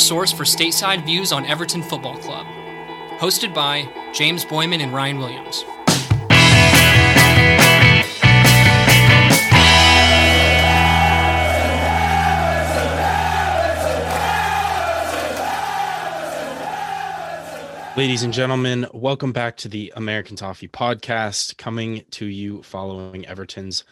[0.00, 2.46] source for stateside views on Everton Football Club.
[3.18, 5.64] Hosted by James Boyman and Ryan Williams.
[17.96, 23.84] Ladies and gentlemen, welcome back to the American Toffee podcast, coming to you following Everton's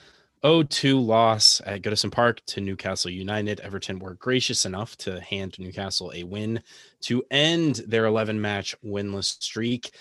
[0.43, 3.61] 0-2 loss at Goodison Park to Newcastle United.
[3.61, 6.63] Everton were gracious enough to hand Newcastle a win
[7.03, 9.93] to end their 11-match winless streak.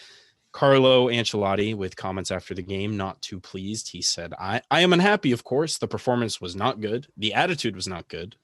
[0.52, 3.90] Carlo Ancelotti, with comments after the game, not too pleased.
[3.90, 5.78] He said, I, I am unhappy, of course.
[5.78, 7.08] The performance was not good.
[7.18, 8.36] The attitude was not good.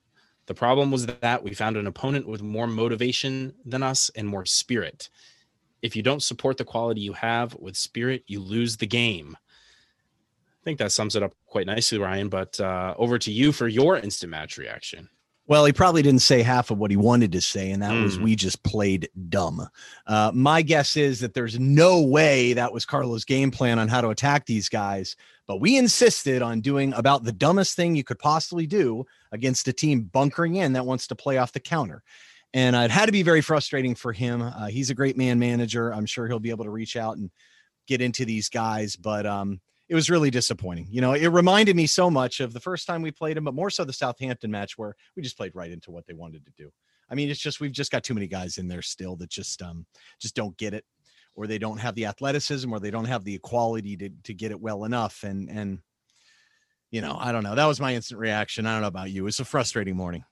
[0.45, 4.45] The problem was that we found an opponent with more motivation than us and more
[4.45, 5.09] spirit.
[5.81, 9.37] If you don't support the quality you have with spirit, you lose the game.
[10.63, 12.29] I think that sums it up quite nicely, Ryan.
[12.29, 15.09] But uh, over to you for your instant match reaction.
[15.45, 18.03] Well, he probably didn't say half of what he wanted to say, and that mm.
[18.03, 18.23] was Hmm.
[18.23, 19.67] we just played dumb.
[20.07, 23.99] Uh, my guess is that there's no way that was Carlo's game plan on how
[23.99, 28.19] to attack these guys, but we insisted on doing about the dumbest thing you could
[28.19, 32.03] possibly do against a team bunkering in that wants to play off the counter.
[32.53, 34.41] And it had to be very frustrating for him.
[34.41, 35.93] Uh, he's a great man manager.
[35.93, 37.29] I'm sure he'll be able to reach out and
[37.85, 39.59] get into these guys, but um,
[39.93, 40.87] it was really disappointing.
[40.89, 43.53] You know, it reminded me so much of the first time we played him, but
[43.53, 46.51] more so the Southampton match where we just played right into what they wanted to
[46.57, 46.71] do.
[47.11, 49.61] I mean, it's just we've just got too many guys in there still that just
[49.61, 49.85] um
[50.19, 50.83] just don't get it,
[51.35, 54.49] or they don't have the athleticism, or they don't have the equality to to get
[54.49, 55.21] it well enough.
[55.21, 55.77] And and
[56.89, 57.53] you know, I don't know.
[57.53, 58.65] That was my instant reaction.
[58.65, 59.27] I don't know about you.
[59.27, 60.23] It's a frustrating morning.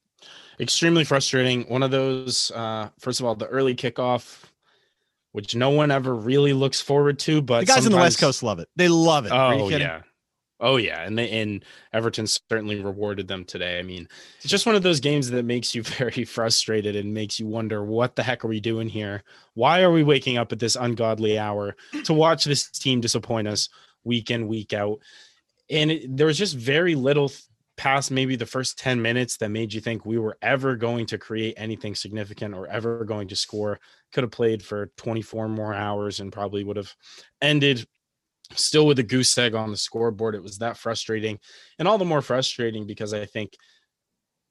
[0.60, 1.70] Extremely frustrating.
[1.70, 4.44] One of those, uh, first of all, the early kickoff,
[5.32, 8.44] which no one ever really looks forward to, but The guys in the West Coast
[8.44, 8.70] love it.
[8.76, 9.32] They love it.
[9.32, 10.02] Oh yeah.
[10.64, 13.80] Oh yeah, and they and Everton certainly rewarded them today.
[13.80, 14.08] I mean,
[14.38, 17.84] it's just one of those games that makes you very frustrated and makes you wonder
[17.84, 19.24] what the heck are we doing here?
[19.56, 23.70] Why are we waking up at this ungodly hour to watch this team disappoint us
[24.04, 25.00] week in week out?
[25.72, 27.32] And it, there was just very little
[27.82, 31.18] past maybe the first 10 minutes that made you think we were ever going to
[31.18, 33.80] create anything significant or ever going to score.
[34.14, 36.94] Could have played for 24 more hours and probably would have
[37.42, 37.88] ended
[38.54, 40.36] still with a goose egg on the scoreboard.
[40.36, 41.40] It was that frustrating,
[41.80, 43.54] and all the more frustrating because I think,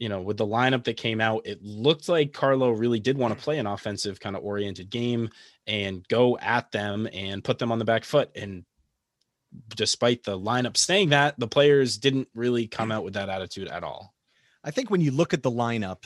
[0.00, 3.32] you know, with the lineup that came out, it looked like Carlo really did want
[3.32, 3.44] to mm.
[3.44, 5.28] play an offensive kind of oriented game
[5.68, 8.32] and go at them and put them on the back foot.
[8.34, 8.64] And
[9.75, 13.83] despite the lineup saying that, the players didn't really come out with that attitude at
[13.83, 14.15] all.
[14.62, 16.05] I think when you look at the lineup,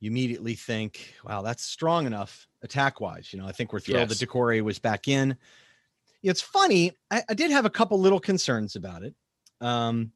[0.00, 3.32] you immediately think, wow, that's strong enough attack wise.
[3.32, 4.18] You know, I think we're thrilled Yes.
[4.18, 5.36] that Doucouré was back in.
[6.22, 6.92] It's funny.
[7.10, 9.14] I, I did have a couple little concerns about it.
[9.60, 10.12] Um,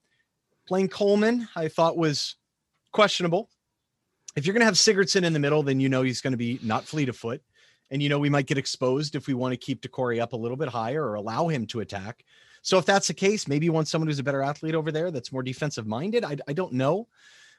[0.67, 2.37] playing Coleman, I thought was
[2.93, 3.49] questionable.
[4.35, 6.39] If you're going to have Sigurdsson in the middle, then you know he's going to
[6.39, 7.43] be not fleet of foot.
[7.93, 10.37] And you know, we might get exposed if we want to keep Doucouré up a
[10.37, 12.25] little bit higher or allow him to attack.
[12.63, 15.11] So if that's the case, maybe you want someone who's a better athlete over there
[15.11, 16.25] that's more defensive minded.
[16.25, 17.07] I, I don't know.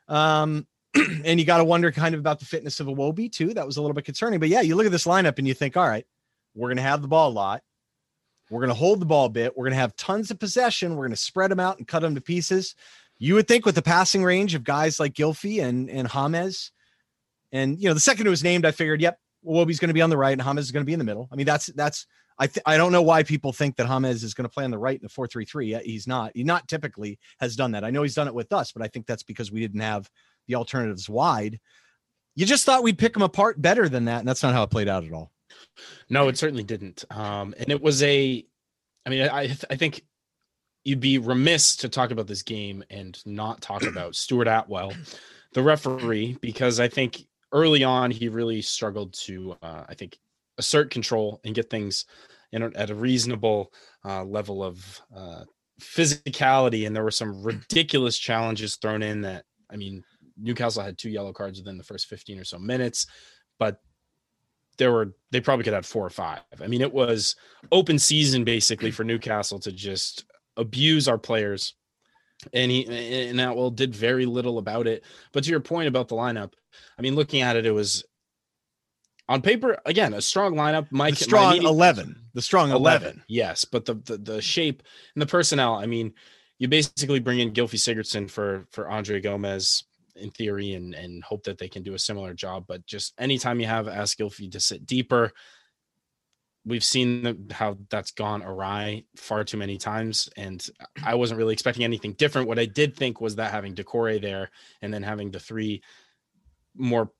[0.07, 3.53] Um, and you got to wonder kind of about the fitness of Iwobi too.
[3.53, 4.39] That was a little bit concerning.
[4.39, 6.05] But yeah, you look at this lineup and you think, all right,
[6.55, 7.61] we're going to have the ball a lot.
[8.49, 9.55] We're going to hold the ball a bit.
[9.55, 10.95] We're going to have tons of possession.
[10.95, 12.75] We're going to spread them out and cut them to pieces.
[13.19, 16.71] You would think with the passing range of guys like Gylfi and and James,
[17.51, 20.01] and you know the second it was named, I figured, yep, Wobi's going to be
[20.01, 21.27] on the right and James is going to be in the middle.
[21.31, 22.07] I mean, that's that's
[22.39, 24.71] I th- I don't know why people think that James is going to play on
[24.71, 25.73] the right in the four three three.
[25.83, 26.31] He's not.
[26.33, 27.83] He not typically has done that.
[27.83, 30.09] I know he's done it with us, but I think that's because we didn't have
[30.47, 31.59] the alternatives wide.
[32.35, 34.71] You just thought we'd pick them apart better than that, and that's not how it
[34.71, 35.31] played out at all.
[36.09, 37.05] No, it certainly didn't.
[37.11, 38.43] Um, and it was a,
[39.05, 40.03] I mean, I I think
[40.83, 44.95] you'd be remiss to talk about this game and not talk about Stuart Attwell,
[45.53, 47.23] the referee, because I think
[47.53, 50.17] early on he really struggled to, uh, I think,
[50.57, 52.05] assert control and get things
[52.51, 53.71] in at a reasonable
[54.05, 55.43] uh, level of uh,
[55.81, 56.85] physicality.
[56.85, 60.03] And there were some ridiculous challenges thrown in that, I mean,
[60.37, 63.07] Newcastle had two yellow cards within the first 15 or so minutes,
[63.59, 63.79] but
[64.77, 66.41] there were they probably could have four or five.
[66.61, 67.35] I mean, it was
[67.71, 70.25] open season basically for Newcastle to just
[70.57, 71.75] abuse our players.
[72.51, 75.03] And he and Attwell did very little about it.
[75.31, 76.53] But to your point about the lineup,
[76.97, 78.03] I mean, looking at it, it was
[79.29, 80.87] on paper again a strong lineup.
[80.91, 83.23] Mike The strong eleven, the strong 11 eleven.
[83.27, 84.83] yes but the, the the shape
[85.15, 86.13] and the personnel i mean
[86.59, 89.85] you basically bring in Gylfi sigurdsson for for Andre Gomes
[90.15, 93.59] in theory and and hope that they can do a similar job but just anytime
[93.59, 95.31] you have ask Gylfi to sit deeper
[96.65, 100.69] we've seen the, how that's gone awry far too many times and
[101.03, 104.49] i wasn't really expecting anything different what i did think was that having Doucouré there
[104.81, 105.81] and then having the three
[106.75, 107.11] more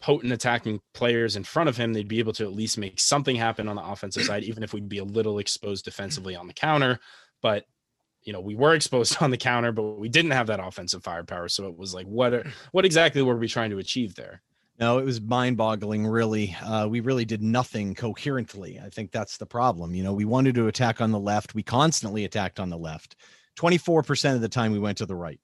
[0.00, 3.36] potent attacking players in front of him, they'd be able to at least make something
[3.36, 6.52] happen on the offensive side, even if we'd be a little exposed defensively on the
[6.52, 6.98] counter.
[7.42, 7.64] But
[8.22, 11.48] you know, we were exposed on the counter, but we didn't have that offensive firepower.
[11.48, 14.42] So it was like, what are, what exactly were we trying to achieve there?
[14.80, 16.06] No, it was mind-boggling.
[16.06, 18.78] Really, uh, we really did nothing coherently.
[18.78, 19.94] I think that's the problem.
[19.94, 21.54] You know, we wanted to attack on the left.
[21.54, 23.16] We constantly attacked on the left.
[23.56, 25.40] Twenty-four percent of the time, we went to the right.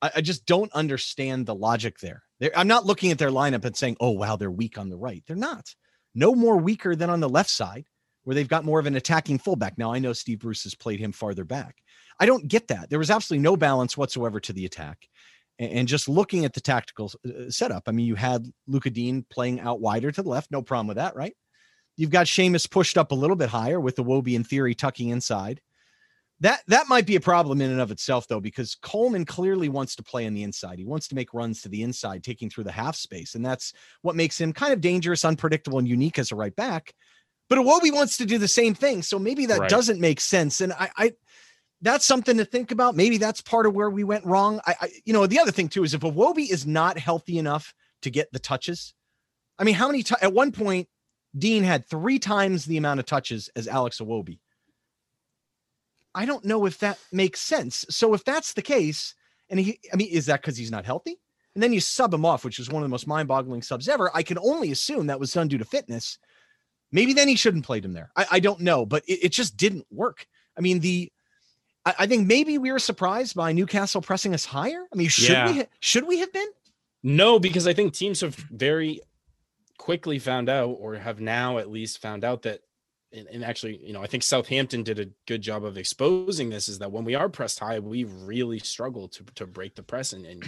[0.00, 2.22] I, I just don't understand the logic there.
[2.38, 4.96] They're, I'm not looking at their lineup and saying, "Oh, wow, they're weak on the
[4.96, 5.74] right." They're not.
[6.14, 7.86] No more weaker than on the left side,
[8.22, 9.76] where they've got more of an attacking fullback.
[9.76, 11.76] Now, I know Steve Bruce has played him farther back.
[12.20, 12.90] I don't get that.
[12.90, 15.08] There was absolutely no balance whatsoever to the attack
[15.58, 19.60] and just looking at the tactical uh, setup, I mean, you had Lucas Digne playing
[19.60, 21.34] out wider to the left, no problem with that, right?
[21.96, 25.60] You've got Seamus pushed up a little bit higher with Iwobi in theory tucking inside.
[26.40, 29.96] That that might be a problem in and of itself, though, because Coleman clearly wants
[29.96, 30.78] to play on the inside.
[30.78, 33.72] He wants to make runs to the inside, taking through the half space, and that's
[34.02, 36.94] what makes him kind of dangerous, unpredictable, and unique as a right back.
[37.48, 39.68] But Iwobi wants to do the same thing, so maybe that right.
[39.68, 40.60] doesn't make sense.
[40.60, 41.12] And I, I
[41.82, 42.96] that's something to think about.
[42.96, 44.60] Maybe that's part of where we went wrong.
[44.66, 47.74] I, I you know, the other thing too is if Iwobi is not healthy enough
[48.02, 48.94] to get the touches,
[49.58, 50.88] I mean, how many t- at one point
[51.36, 54.38] Digne had three times the amount of touches as Alex Iwobi.
[56.14, 57.84] I don't know if that makes sense.
[57.90, 59.14] So if that's the case,
[59.50, 61.18] and he, I mean, is that because he's not healthy?
[61.54, 64.10] And then you sub him off, which is one of the most mind-boggling subs ever.
[64.14, 66.18] I can only assume that was done due to fitness.
[66.92, 68.10] Maybe then he shouldn't played him there.
[68.16, 70.26] I, I don't know, but it, it just didn't work.
[70.56, 71.12] I mean, the
[71.88, 74.86] I, I, think maybe we were surprised by Newcastle pressing us higher.
[74.92, 75.52] I mean, should yeah.
[75.52, 76.48] we should we have been?
[77.02, 79.00] No, because I think teams have very
[79.78, 82.60] quickly found out, or have now at least found out that
[83.10, 86.68] and, and, actually, you know, I think Southampton did a good job of exposing this
[86.68, 90.12] is that when we are pressed high, we really struggle to to break the press
[90.12, 90.44] and, and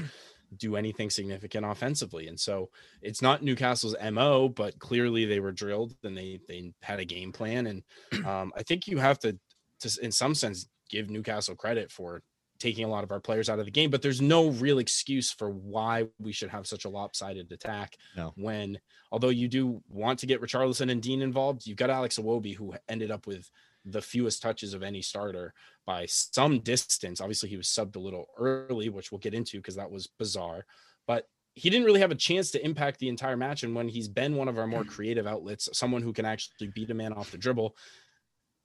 [0.57, 2.29] do anything significant offensively.
[2.29, 2.69] And so
[3.01, 7.33] it's not Newcastle's MO, but clearly they were drilled and they they had a game
[7.33, 7.67] plan.
[7.67, 7.83] And
[8.27, 9.39] um, I think you have to
[9.81, 12.23] to in some sense give Newcastle credit for
[12.59, 15.33] taking a lot of our players out of the game, but there's no real excuse
[15.33, 17.97] for why we should have such a lopsided attack.
[18.17, 18.33] No.
[18.37, 18.79] When,
[19.11, 22.75] although you do want to get Richarlison and Digne involved, you've got Alex Iwobi who
[22.89, 23.51] ended up with
[23.87, 25.55] the fewest touches of any starter
[25.87, 27.21] by some distance.
[27.21, 30.67] Obviously, he was subbed a little early, which we'll get into because that was bizarre,
[31.07, 33.63] but he didn't really have a chance to impact the entire match.
[33.63, 36.91] And when he's been one of our more creative outlets, someone who can actually beat
[36.91, 37.75] a man off the dribble,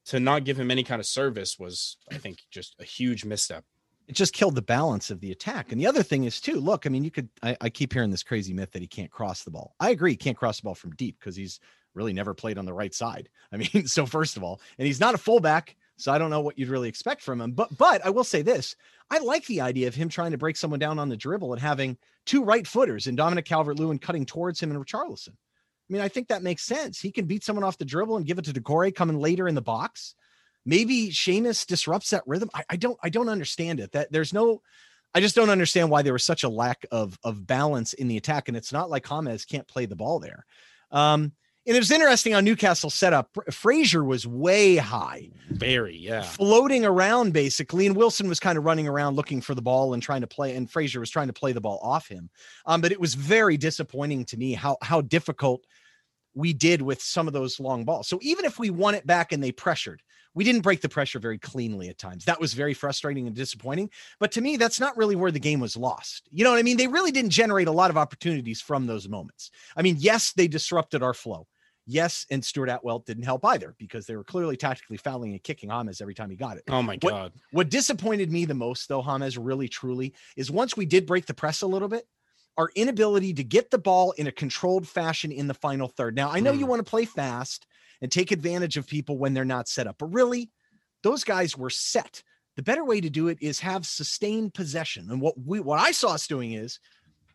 [0.05, 3.63] to not give him any kind of service was, I think, just a huge misstep.
[4.07, 5.71] It just killed the balance of the attack.
[5.71, 8.11] And the other thing is too, look, I mean, you could I, I keep hearing
[8.11, 9.75] this crazy myth that he can't cross the ball.
[9.79, 11.59] I agree, he can't cross the ball from deep because he's
[11.95, 13.29] really never played on the right side.
[13.51, 16.41] I mean, so first of all, and he's not a fullback, so I don't know
[16.41, 17.53] what you'd really expect from him.
[17.53, 18.75] But but I will say this:
[19.09, 21.61] I like the idea of him trying to break someone down on the dribble and
[21.61, 25.35] having two right footers and Dominic Calvert-Lewin cutting towards him and Richarlison.
[25.89, 26.99] I mean, I think that makes sense.
[26.99, 29.55] He can beat someone off the dribble and give it to Doucouré coming later in
[29.55, 30.15] the box
[30.65, 32.49] maybe Seamus disrupts that rhythm.
[32.53, 33.91] I, I don't I don't understand it.
[33.91, 34.61] That there's no
[35.13, 38.17] I just don't understand why there was such a lack of of balance in the
[38.17, 38.47] attack.
[38.47, 40.45] And it's not like James can't play the ball there.
[40.91, 41.33] Um,
[41.67, 43.35] and it was interesting on Newcastle setup.
[43.51, 48.87] Fraser was way high, very yeah, floating around basically, and Wilson was kind of running
[48.87, 51.51] around looking for the ball and trying to play, and Fraser was trying to play
[51.51, 52.29] the ball off him.
[52.65, 55.65] Um, but it was very disappointing to me how how difficult
[56.35, 58.07] we did with some of those long balls.
[58.07, 60.01] So even if we won it back and they pressured,
[60.35, 62.25] we didn't break the pressure very cleanly at times.
[62.25, 63.89] That was very frustrating and disappointing.
[64.19, 66.27] But to me, that's not really where the game was lost.
[66.31, 66.77] You know what I mean?
[66.77, 69.49] They really didn't generate a lot of opportunities from those moments.
[69.77, 71.47] I mean, yes, they disrupted our flow.
[71.87, 75.69] Yes, and Stuart Attwell didn't help either because they were clearly tactically fouling and kicking
[75.69, 76.63] James every time he got it.
[76.67, 77.11] Oh my god!
[77.11, 81.27] What, what disappointed me the most, though, Hames really truly, is once we did break
[81.27, 82.07] the press a little bit,
[82.57, 86.15] our inability to get the ball in a controlled fashion in the final third.
[86.15, 86.59] Now, I know mm.
[86.59, 87.67] you want to play fast
[88.01, 89.97] and take advantage of people when they're not set up.
[89.99, 90.51] But really,
[91.03, 92.23] those guys were set.
[92.55, 95.09] The better way to do it is have sustained possession.
[95.11, 96.79] And what we what I saw us doing is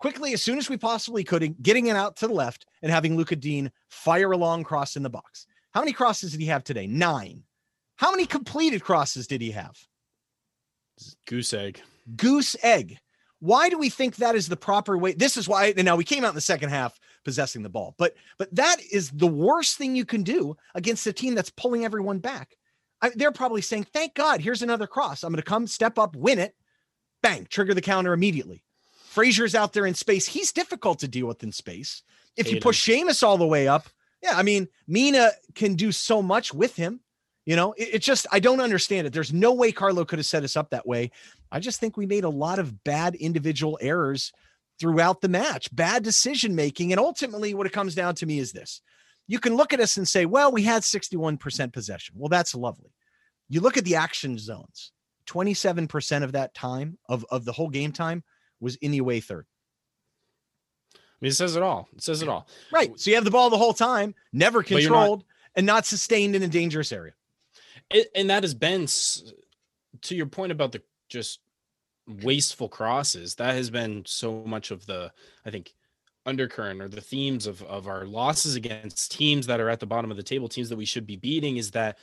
[0.01, 3.17] quickly, as soon as we possibly could, getting it out to the left and having
[3.17, 5.47] Lucas Digne fire a long cross in the box.
[5.73, 6.89] How many crosses did he have today?
[6.89, 7.45] Nine.
[7.97, 9.77] How many completed crosses did he have?
[11.29, 11.81] Goose egg.
[12.17, 12.99] Goose egg.
[13.39, 15.13] Why do we think that is the proper way?
[15.13, 15.73] This is why.
[15.77, 17.95] And now we came out in the second half possessing the ball.
[17.99, 21.85] But but that is the worst thing you can do against a team that's pulling
[21.85, 22.57] everyone back.
[23.01, 25.23] I, they're probably saying, "Thank God, here's another cross.
[25.23, 26.55] I'm going to come, step up, win it,
[27.23, 28.63] bang, trigger the counter immediately."
[29.11, 30.25] Fraser's out there in space.
[30.25, 32.05] He's difficult to deal with in space.
[32.37, 33.09] If you push him.
[33.09, 33.89] Seamus all the way up,
[34.23, 37.01] yeah, I mean, Mina can do so much with him.
[37.45, 39.13] You know, it, it's just I don't understand it.
[39.13, 41.11] There's no way Carlo could have set us up that way.
[41.51, 44.33] I just think we made a lot of bad individual errors
[44.79, 46.93] throughout the match, bad decision making.
[46.93, 48.81] And ultimately, what it comes down to me is this
[49.27, 52.15] you can look at us and say, well, we had 61% possession.
[52.17, 52.93] Well, that's lovely.
[53.49, 54.93] You look at the action zones,
[55.27, 58.23] 27% of that time, of, of the whole game time,
[58.61, 59.47] was in the away third.
[60.95, 61.89] I mean, it says it all.
[61.95, 62.49] It says it all.
[62.73, 62.99] Right.
[62.99, 65.27] So you have the ball the whole time, never controlled, not,
[65.57, 67.13] and not sustained in a dangerous area.
[67.91, 68.87] It, and that has been,
[70.03, 71.41] to your point about the just
[72.23, 75.13] wasteful crosses, that has been so much of the,
[75.45, 75.75] I think,
[76.25, 80.11] undercurrent or the themes of, of our losses against teams that are at the bottom
[80.11, 81.99] of the table, teams that we should be beating, is that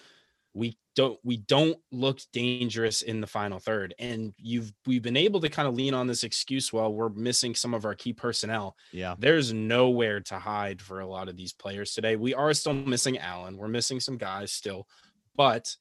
[0.58, 5.40] we don't we don't look dangerous in the final third and you've we've been able
[5.40, 8.76] to kind of lean on this excuse while we're missing some of our key personnel.
[8.92, 9.16] Yeah.
[9.20, 12.16] There's nowhere to hide for a lot of these players today.
[12.16, 13.58] We are still missing Allan.
[13.58, 14.88] We're missing some guys still
[15.36, 15.76] but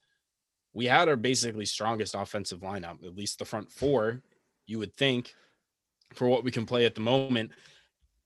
[0.75, 4.21] we had our basically strongest offensive lineup at least the front four
[4.67, 5.35] you would think
[6.15, 7.51] for what we can play at the moment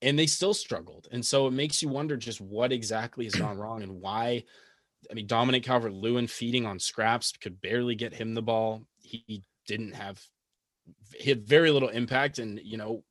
[0.01, 3.57] and they still struggled and so it makes you wonder just what exactly has gone
[3.57, 4.43] wrong and why
[5.09, 8.83] I mean, Dominic Calvert Lewin feeding on scraps could barely get him the ball.
[8.99, 10.21] He didn't have,
[11.15, 12.39] he had very little impact.
[12.39, 13.03] And, you know,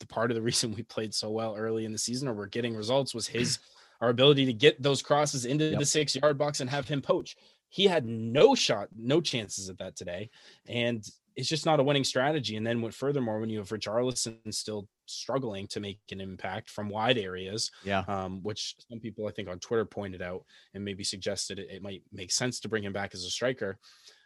[0.00, 2.46] the part of the reason we played so well early in the season or we're
[2.46, 3.58] getting results was his,
[4.00, 5.78] our ability to get those crosses into yep.
[5.78, 7.36] the six yard box and have him poach.
[7.68, 10.30] He had no shot, no chances at that today.
[10.68, 11.04] And
[11.36, 12.56] it's just not a winning strategy.
[12.56, 16.88] And then, what, furthermore, when you have Richarlison still struggling to make an impact from
[16.88, 20.44] wide areas, yeah, um, which some people I think on Twitter pointed out
[20.74, 23.78] and maybe suggested it, it might make sense to bring him back as a striker.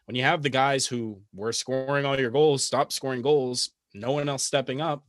[0.07, 4.13] When you have the guys who were scoring all your goals, stop scoring goals, no
[4.13, 5.05] one else stepping up,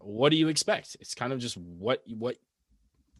[0.00, 0.96] what do you expect?
[1.00, 2.36] It's kind of just what what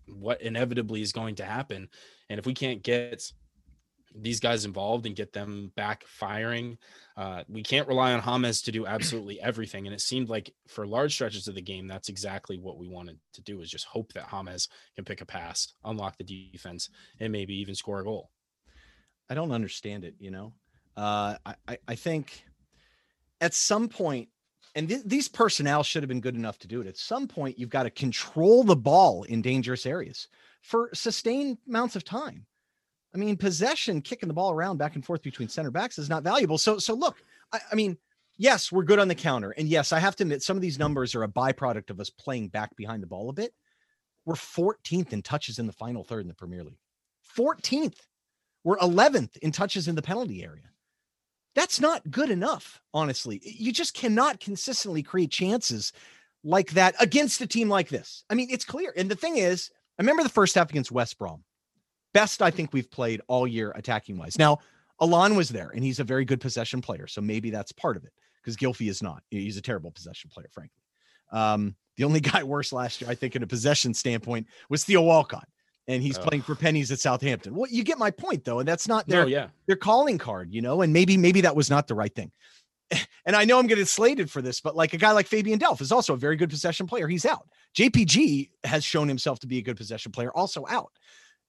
[0.06, 1.88] what inevitably is going to happen.
[2.28, 3.32] And if we can't get
[4.14, 6.78] these guys involved and get them back firing.
[7.16, 9.86] Uh, we can't rely on James to do absolutely everything.
[9.86, 13.18] And it seemed like for large stretches of the game, that's exactly what we wanted
[13.34, 16.88] to do is just hope that James can pick a pass, unlock the defense,
[17.20, 18.30] and maybe even score a goal.
[19.28, 20.52] I don't understand it, you know.
[20.96, 21.36] Uh,
[21.68, 22.44] I, I think
[23.40, 24.28] at some point,
[24.74, 26.86] and th- these personnel should have been good enough to do it.
[26.86, 30.28] At some point, you've got to control the ball in dangerous areas
[30.62, 32.46] for sustained amounts of time.
[33.18, 36.22] I mean, possession, kicking the ball around back and forth between center backs is not
[36.22, 36.56] valuable.
[36.56, 37.16] So, so look,
[37.52, 37.98] I, I, mean,
[38.36, 40.78] yes, we're good on the counter, and yes, I have to admit some of these
[40.78, 43.52] numbers are a byproduct of us playing back behind the ball a bit.
[44.24, 46.78] We're 14th in touches in the final third in the Premier League.
[47.36, 47.98] 14th.
[48.62, 50.70] We're 11th in touches in the penalty area.
[51.56, 53.40] That's not good enough, honestly.
[53.42, 55.92] You just cannot consistently create chances
[56.44, 58.22] like that against a team like this.
[58.30, 58.92] I mean, it's clear.
[58.96, 61.42] And the thing is, I remember the first half against West Brom
[62.14, 64.38] best I think we've played all year attacking wise.
[64.38, 64.58] Now,
[65.00, 67.06] Allan was there and he's a very good possession player.
[67.06, 68.12] So maybe that's part of it
[68.42, 69.22] because Gylfi is not.
[69.30, 70.82] He's a terrible possession player, frankly.
[71.32, 75.02] Um, the only guy worse last year, I think, in a possession standpoint, was Theo
[75.02, 75.48] Walcott.
[75.86, 76.22] And he's oh.
[76.22, 77.54] playing for pennies at Southampton.
[77.54, 79.48] Well, you get my point though, and that's not their, no, yeah.
[79.66, 82.30] their calling card, you know, and maybe maybe that was not the right thing.
[83.26, 85.82] And I know I'm getting slated for this, but like a guy like Fabian Delph
[85.82, 87.06] is also a very good possession player.
[87.06, 87.46] He's out.
[87.76, 90.92] JPG has shown himself to be a good possession player, also out.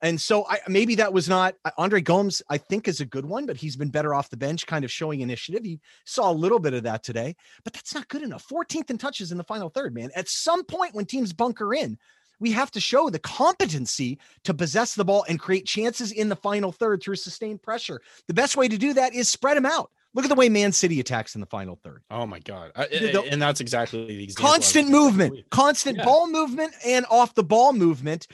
[0.02, 3.26] And so I maybe that was not uh, Andre Gomes, I think is a good
[3.26, 5.64] one, but he's been better off the bench, kind of showing initiative.
[5.64, 8.48] He saw a little bit of that today, but that's not good enough.
[8.48, 10.10] 14th in touches in the final third, man.
[10.16, 11.98] At some point when teams bunker in,
[12.40, 16.36] we have to show the competency to possess the ball and create chances in the
[16.36, 18.02] final third through sustained pressure.
[18.28, 19.92] The best way to do that is spread them out.
[20.16, 22.02] Look at the way Man City attacks in the final third.
[22.10, 22.72] Oh my God.
[22.76, 24.34] I, and that's exactly the.
[24.34, 26.06] Constant movement, constant yeah.
[26.06, 28.28] ball movement and off the ball movement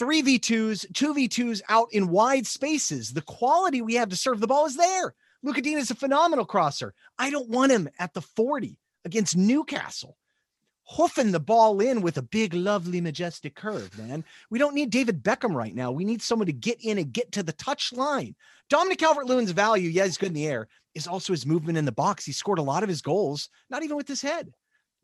[0.00, 3.12] 3v2s, 2v2s out in wide spaces.
[3.12, 5.14] The quality we have to serve the ball is there.
[5.42, 6.94] Lucas Digne is a phenomenal crosser.
[7.18, 10.16] I don't want him at the 40 against Newcastle.
[10.96, 14.24] Hoofing the ball in with a big, lovely, majestic curve, man.
[14.50, 15.92] We don't need David Beckham right now.
[15.92, 18.34] We need someone to get in and get to the touch line.
[18.70, 21.84] Dominic Calvert Lewin's value, yeah, he's good in the air, is also his movement in
[21.84, 22.24] the box.
[22.24, 24.52] He scored a lot of his goals, not even with his head,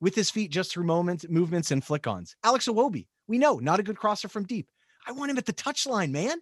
[0.01, 2.35] with his feet just through moments, movements, and flick ons.
[2.43, 4.67] Alex Iwobi, we know, not a good crosser from deep.
[5.07, 6.39] I want him at the touchline, man.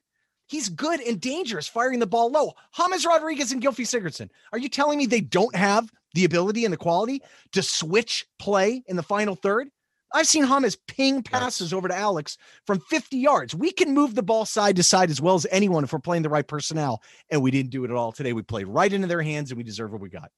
[0.46, 2.52] He's good and dangerous firing the ball low.
[2.76, 4.28] James Rodriguez and Gylfi Sigurdsson.
[4.52, 8.82] Are you telling me they don't have the ability and the quality to switch play
[8.86, 9.68] in the final third?
[10.12, 13.54] I've seen James ping passes over to Alex from 50 yards.
[13.54, 16.22] We can move the ball side to side as well as anyone if we're playing
[16.22, 17.02] the right personnel.
[17.30, 18.32] And we didn't do it at all today.
[18.32, 20.30] We played right into their hands and we deserve what we got.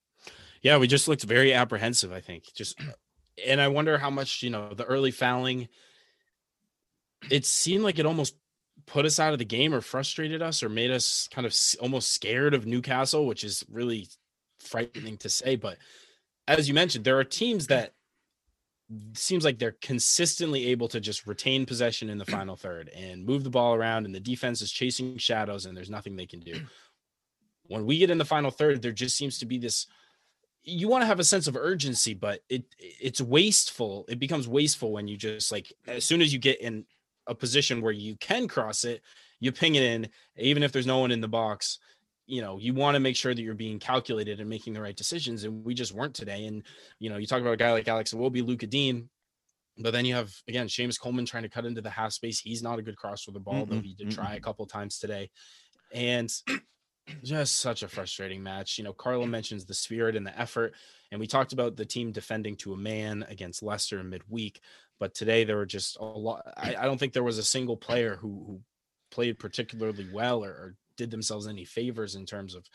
[0.63, 2.45] Yeah, we just looked very apprehensive, I think.
[2.55, 2.81] Just
[3.47, 5.69] and I wonder how much, you know, the early fouling
[7.31, 8.35] it seemed like it almost
[8.87, 12.13] put us out of the game or frustrated us or made us kind of almost
[12.13, 14.09] scared of Newcastle, which is really
[14.61, 15.57] frightening to say.
[15.57, 15.79] But
[16.47, 17.93] as you mentioned, there are teams that
[19.15, 23.43] seems like they're consistently able to just retain possession in the final third and move
[23.43, 26.61] the ball around and the defense is chasing shadows and there's nothing they can do.
[27.65, 29.89] When we get in the final third, there just seems to be this
[30.69, 34.05] you want to have a sense of urgency, but it it's wasteful.
[34.09, 36.85] It becomes wasteful when you just like as soon as you get in
[37.27, 39.03] a position where you can cross it,
[39.41, 41.79] you ping it in, even if there's no one in the box.
[42.27, 44.97] You know, you want to make sure that you're being calculated and making the right
[44.97, 45.45] decisions.
[45.45, 46.47] And we just weren't today.
[46.47, 46.65] And,
[46.99, 49.09] you know, you talk about a guy like Alex will be Lucas Digne
[49.79, 52.41] but then you have again Seamus Coleman trying to cut into the half space.
[52.41, 54.67] He's not a good cross of the ball, mm though he did try a couple
[54.67, 55.31] times today.
[55.93, 56.33] And
[57.23, 58.79] just such a frustrating match.
[58.79, 60.75] You know, Carlo mentions the spirit and the effort,
[61.11, 64.61] and we talked about the team defending to a man against Leicester in midweek.
[64.99, 66.43] But today there were just a lot.
[66.57, 68.61] I, I don't think there was a single player who who
[69.11, 72.67] played particularly well or, or did themselves any favors in terms of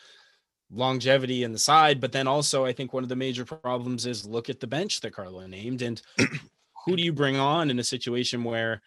[0.72, 2.00] longevity in the side.
[2.00, 5.02] But then also, I think one of the major problems is look at the bench
[5.02, 6.02] that Carlo named and
[6.86, 8.82] who do you bring on in a situation where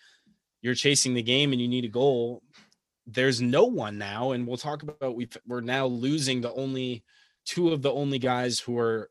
[0.63, 2.43] you're chasing the game and you need a goal
[3.07, 7.05] there's no one now and we'll talk about we we're now losing the only
[7.45, 9.11] two of the only guys who are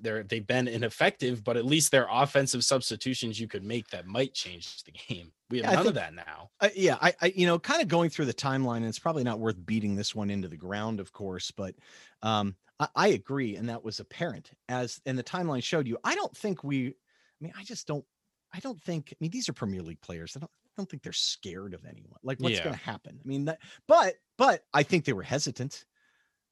[0.00, 4.34] they're they've been ineffective but at least they're offensive substitutions you could make that might
[4.34, 7.32] change the game we have yeah, none think, of that now uh, yeah I, I
[7.34, 10.14] you know kind of going through the timeline and it's probably not worth beating this
[10.14, 11.74] one into the ground of course but
[12.22, 16.14] um I, I agree and that was apparent as and the timeline showed you i
[16.14, 16.92] don't think we i
[17.40, 18.04] mean i just don't
[18.52, 19.12] I don't think.
[19.12, 20.34] I mean, these are Premier League players.
[20.36, 22.18] I don't I don't think they're scared of anyone.
[22.22, 22.64] Like what's yeah.
[22.64, 23.18] going to happen?
[23.22, 25.84] I mean, that, but but I think they were hesitant.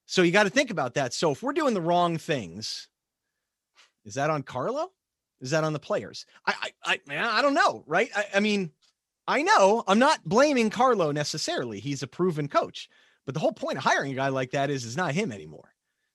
[0.07, 1.15] So you got to think about that.
[1.15, 2.89] So if we're doing the wrong things,
[4.07, 4.91] is that on Carlo?
[5.43, 6.25] Is that on the players?
[6.47, 8.11] I I I, man, I don't know, right?
[8.17, 8.71] I, I mean,
[9.29, 11.79] I know I'm not blaming Carlo necessarily.
[11.81, 12.89] He's a proven coach,
[13.27, 15.75] but the whole point of hiring a guy like that is is not him anymore.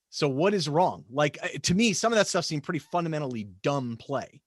[0.09, 1.05] So what is wrong?
[1.11, 4.41] Like uh, to me, some of that stuff seemed pretty fundamentally dumb play.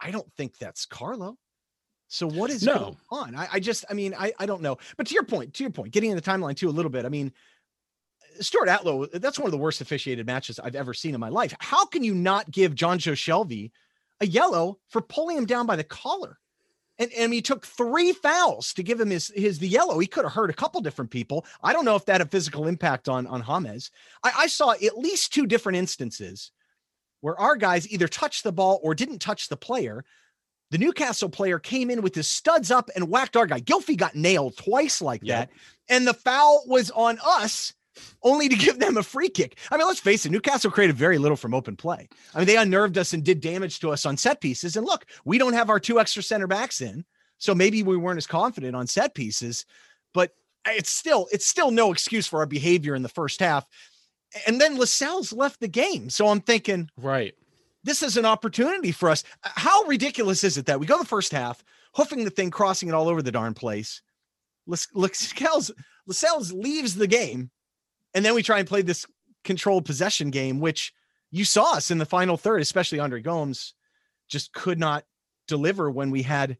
[0.00, 1.38] I don't think that's Carlo.
[2.08, 2.78] So what is no.
[2.78, 3.34] going on?
[3.34, 4.78] I, I just, I mean, I, I don't know.
[4.96, 7.04] But to your point, to your point, getting in the timeline too a little bit.
[7.04, 7.32] I mean,
[8.40, 11.54] Stuart Attwell, that's one of the worst officiated matches I've ever seen in my life.
[11.60, 13.70] How can you not give Jonjo Shelvey
[14.20, 16.38] a yellow for pulling him down by the collar?
[17.00, 20.00] And, and he took three fouls to give him his his the yellow.
[20.00, 21.46] He could have hurt a couple different people.
[21.62, 23.92] I don't know if that had a physical impact on on James.
[24.24, 26.50] I, I saw at least two different instances
[27.20, 30.04] where our guys either touched the ball or didn't touch the player
[30.70, 33.60] the Newcastle player came in with his studs up and whacked our guy.
[33.60, 35.48] Gylfi got nailed twice like yep.
[35.48, 35.58] that.
[35.88, 37.72] And the foul was on us
[38.22, 39.58] only to give them a free kick.
[39.70, 42.08] I mean, let's face it, Newcastle created very little from open play.
[42.34, 44.76] I mean, they unnerved us and did damage to us on set pieces.
[44.76, 47.04] And look, we don't have our two extra center backs in.
[47.38, 49.64] So maybe we weren't as confident on set pieces,
[50.12, 50.32] but
[50.66, 53.64] it's still it's still no excuse for our behavior in the first half.
[54.46, 56.10] And then Lascelles left the game.
[56.10, 57.34] So I'm thinking, right
[57.84, 59.24] this is an opportunity for us.
[59.42, 62.94] How ridiculous is it that we go the first half, hoofing the thing, crossing it
[62.94, 64.02] all over the darn place.
[64.66, 65.70] Lascelles,
[66.06, 67.50] Lascelles leaves the game,
[68.18, 69.06] and then we try and play this
[69.44, 70.92] controlled possession game, which
[71.30, 73.74] you saw us in the final third, especially Andre Gomes,
[74.28, 75.04] just could not
[75.46, 76.58] deliver when we had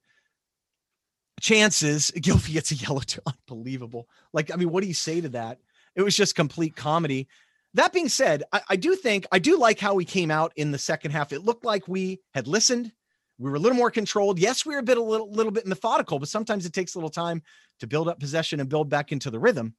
[1.41, 2.13] chances.
[2.17, 4.09] Gylfi gets a yellow unbelievable.
[4.33, 5.59] Like, I mean, what do you say to that?
[5.97, 7.27] It was just complete comedy.
[7.75, 10.71] That being said, I, I, do think I do like how we came out in
[10.71, 11.33] the second half.
[11.33, 12.93] It looked like we had listened.
[13.41, 14.39] We were a little more controlled.
[14.39, 16.99] Yes, we were a bit a little, little bit methodical, but sometimes it takes a
[16.99, 17.43] little time
[17.81, 19.75] to build up possession and build back into the rhythm.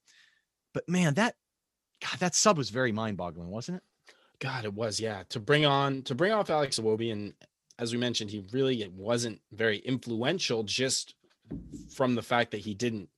[0.74, 1.36] But man, that
[2.02, 3.84] God, that sub was very mind-boggling, wasn't it?
[4.40, 5.00] God, it was.
[5.00, 7.34] Yeah, to bring on to bring off Alex Iwobi, and
[7.78, 11.16] as we mentioned, he really wasn't very influential just
[11.94, 13.10] from the fact that he didn't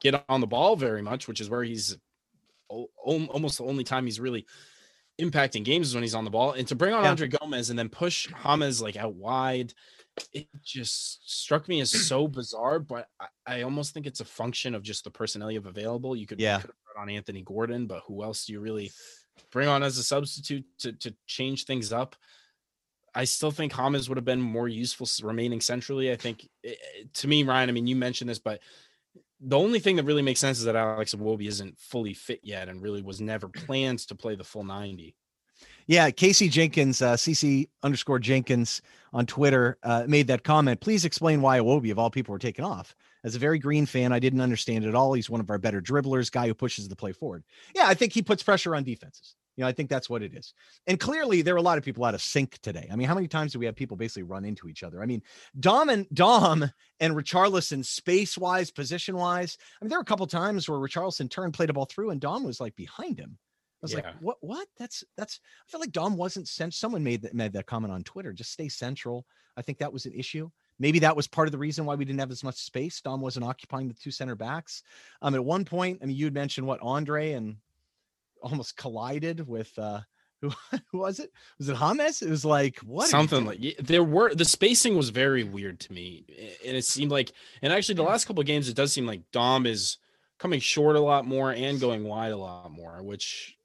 [0.00, 1.96] get on the ball very much, which is where he's
[2.68, 4.46] almost the only time he's really
[5.20, 6.52] impacting games is when he's on the ball.
[6.52, 7.10] And to bring on yeah.
[7.10, 9.74] Andre Gomes and then push James like out wide,
[10.32, 12.78] it just struck me as so bizarre.
[12.78, 16.16] But I, I almost think it's a function of just the personnel you have available.
[16.16, 16.56] You could, yeah.
[16.56, 18.90] You could put on Anthony Gordon, but who else do you really
[19.50, 22.16] bring on as a substitute to, to change things up?
[23.14, 26.12] I still think James would have been more useful remaining centrally.
[26.12, 26.78] I think it,
[27.14, 28.60] to me, Ryan, I mean, you mentioned this, but
[29.40, 32.68] the only thing that really makes sense is that Alex Iwobi isn't fully fit yet
[32.68, 35.16] and really was never planned to play the full 90.
[35.86, 40.80] Yeah, Casey Jenkins, uh, CC underscore Jenkins on Twitter uh, made that comment.
[40.80, 42.94] Please explain why Iwobi, of all people, were taken off.
[43.24, 45.12] As a very green fan, I didn't understand it at all.
[45.12, 47.44] He's one of our better dribblers, guy who pushes the play forward.
[47.74, 49.34] Yeah, I think he puts pressure on defenses.
[49.56, 50.54] You know, I think that's what it is.
[50.86, 52.88] And clearly, there are a lot of people out of sync today.
[52.90, 55.02] I mean, how many times do we have people basically run into each other?
[55.02, 55.22] I mean,
[55.58, 59.58] Dom and Dom and Richarlison, space wise, position wise.
[59.60, 62.20] I mean, there were a couple times where Richarlison turned, played a ball through, and
[62.20, 63.36] Dom was like behind him.
[63.82, 63.98] Was Yeah.
[63.98, 64.36] like, what?
[64.40, 64.68] What?
[64.78, 65.40] That's that's.
[65.66, 66.74] I feel like Dom wasn't sent.
[66.74, 68.32] Someone made that made that comment on Twitter.
[68.32, 69.26] Just stay central.
[69.56, 70.50] I think that was an issue.
[70.78, 73.00] Maybe that was part of the reason why we didn't have as much space.
[73.00, 74.82] Dom wasn't occupying the two center backs.
[75.20, 77.56] Um, at one point, I mean, you had mentioned what Andre and
[78.42, 80.00] almost collided with uh
[80.40, 80.50] who,
[80.90, 81.30] who was it?
[81.58, 82.22] Was it James?
[82.22, 83.08] It was like what?
[83.08, 86.24] something like there were the spacing was very weird to me
[86.66, 89.22] and it seemed like and actually the last couple of games it does seem like
[89.32, 89.98] dom is
[90.38, 93.58] coming short a lot more and going wide a lot more which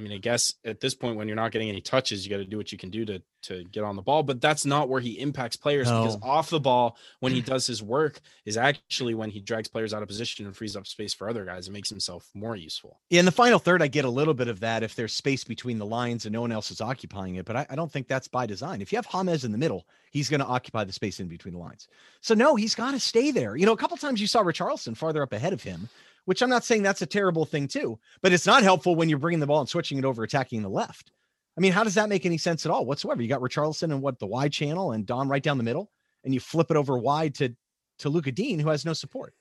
[0.00, 2.38] i mean i guess at this point when you're not getting any touches you got
[2.38, 4.88] to do what you can do to to get on the ball but that's not
[4.88, 9.14] where he impacts players because off the ball when he does his work is actually
[9.14, 11.74] when he drags players out of position and frees up space for other guys and
[11.74, 14.60] makes himself more useful Yeah, in the final third, I get a little bit of
[14.60, 17.44] that if there's space between the lines and no one else is occupying it.
[17.44, 18.80] But I, I don't think that's by design.
[18.80, 19.06] If you have
[19.40, 21.88] James in the middle, he's going to occupy the space in between the lines.
[22.20, 23.56] So no, he's got to stay there.
[23.56, 25.88] You know, a couple times you saw Richarlison farther up ahead of him,
[26.30, 29.18] which I'm not saying that's a terrible thing too, but it's not helpful when you're
[29.18, 31.10] bringing the ball and switching it over, attacking the left.
[31.58, 33.20] I mean, how does that make any sense at all whatsoever?
[33.20, 35.90] You got Richarlison and what the wide channel and Dom right down the middle,
[36.22, 37.52] and you flip it over wide to
[37.98, 39.34] to Lucas Digne, who has no support.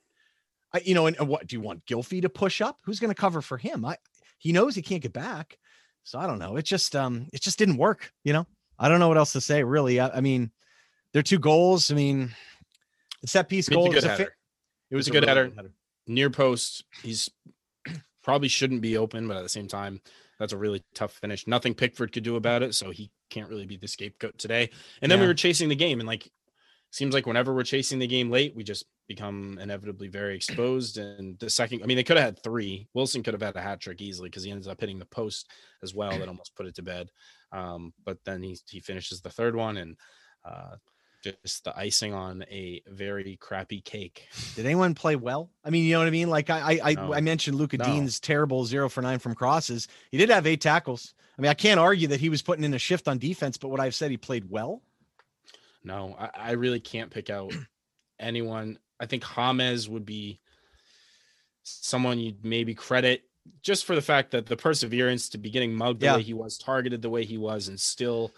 [0.73, 2.79] I, you know, and, and what do you want Gylfi to push up?
[2.85, 3.85] Who's going to cover for him?
[3.85, 3.97] I
[4.39, 5.59] he knows he can't get back.
[6.05, 6.55] So I don't know.
[6.55, 8.47] It just um it just didn't work, you know.
[8.79, 9.99] I don't know what else to say really.
[9.99, 10.49] I, I mean,
[11.13, 12.33] their two goals, I mean,
[13.21, 14.31] the set piece goal good was a fa-
[14.89, 15.71] it was a good really header.
[16.09, 16.83] Near post.
[17.01, 17.29] He's
[18.23, 20.01] probably shouldn't be open, but at the same time,
[20.39, 21.47] that's a really tough finish.
[21.47, 24.69] Nothing Pickford could do about it, so he can't really be the scapegoat today.
[25.01, 26.29] And then we were chasing the game, and like
[26.91, 30.97] seems like whenever we're chasing the game late, we just become inevitably very exposed.
[30.97, 32.87] And the second, I mean, they could have had three.
[32.93, 35.51] Wilson could have had a hat trick easily because he ends up hitting the post
[35.83, 37.09] as well that almost put it to bed.
[37.51, 39.97] Um, but then he he finishes the third one and
[40.45, 40.75] uh
[41.23, 44.27] just the icing on a very crappy cake.
[44.55, 45.49] Did anyone play well?
[45.63, 46.29] I mean, you know what I mean?
[46.29, 47.13] Like I I I, No.
[47.13, 47.85] I mentioned Luca No.
[47.85, 49.87] Digne's terrible zero for nine from crosses.
[50.11, 51.13] He did have eight tackles.
[51.37, 53.69] I mean, I can't argue that he was putting in a shift on defense, but
[53.69, 54.81] what I've said he played well.
[55.83, 57.53] No, I, I really can't pick out
[58.19, 58.77] anyone.
[58.99, 60.39] I think James would be
[61.63, 63.23] someone you'd maybe credit
[63.61, 66.13] just for the fact that the perseverance to be getting mugged Yeah.
[66.13, 68.31] the way he was, targeted the way he was, and still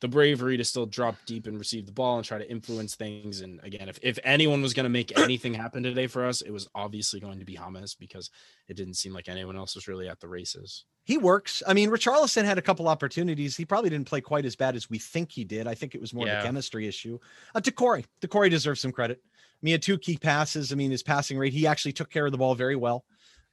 [0.00, 3.40] the bravery to still drop deep and receive the ball and try to influence things.
[3.40, 6.50] And again, if, if anyone was going to make anything happen today for us, it
[6.50, 8.30] was obviously going to be Hames because
[8.68, 10.84] it didn't seem like anyone else was really at the races.
[11.04, 11.62] He works.
[11.66, 13.56] I mean, Richarlison had a couple opportunities.
[13.56, 15.66] He probably didn't play quite as bad as we think he did.
[15.66, 17.18] I think it was more of a chemistry issue.
[17.54, 19.20] Uh, Doucouré, Doucouré deserves some credit.
[19.24, 19.30] I
[19.62, 20.72] mean, two key passes.
[20.72, 23.04] I mean, his passing rate, he actually took care of the ball very well.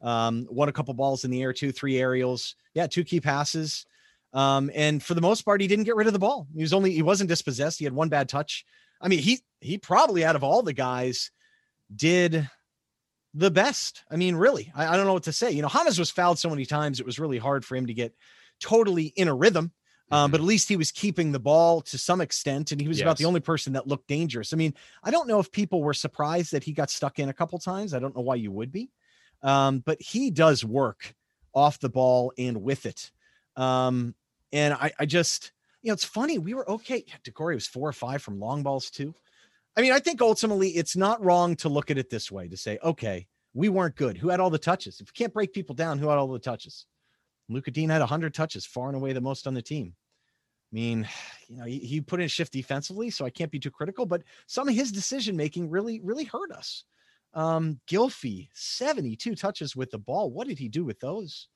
[0.01, 2.55] Um, won a couple balls in the air, two, three aerials.
[2.73, 3.85] Yeah, two key passes.
[4.33, 6.47] Um, and for the most part, he didn't get rid of the ball.
[6.55, 7.79] He was only he wasn't dispossessed.
[7.79, 8.65] He had one bad touch.
[8.99, 11.31] I mean, he he probably out of all the guys
[11.95, 12.49] did
[13.33, 14.03] the best.
[14.09, 15.51] I mean, really, I, I don't know what to say.
[15.51, 17.93] You know, Hames was fouled so many times; it was really hard for him to
[17.93, 18.13] get
[18.59, 19.71] totally in a rhythm.
[20.11, 23.01] Um, but at least he was keeping the ball to some extent, and he was
[23.01, 24.53] about the only person that looked dangerous.
[24.53, 27.33] I mean, I don't know if people were surprised that he got stuck in a
[27.33, 27.95] couple times.
[27.95, 28.91] I don't know why you would be,
[29.41, 31.15] um, but he does work
[31.51, 33.11] off the ball and with it.
[33.55, 34.13] Um,
[34.53, 36.37] and I, I just, you know, it's funny.
[36.37, 37.03] We were okay.
[37.05, 39.13] Yeah, Doucouré was four or five from long balls too.
[39.75, 42.55] I mean, I think ultimately it's not wrong to look at it this way to
[42.55, 44.17] say, okay, we weren't good.
[44.17, 45.01] Who had all the touches?
[45.01, 46.85] If you can't break people down, who had all the touches?
[47.49, 49.95] Lucas Digne had 100 touches, far and away the most on the team.
[50.71, 51.09] I mean,
[51.47, 54.05] you know, he, he put in a shift defensively, so I can't be too critical,
[54.05, 56.83] but some of his decision making really, really hurt us.
[57.33, 60.29] Um, Gylfi, 72 touches with the ball.
[60.29, 61.47] What did he do with those?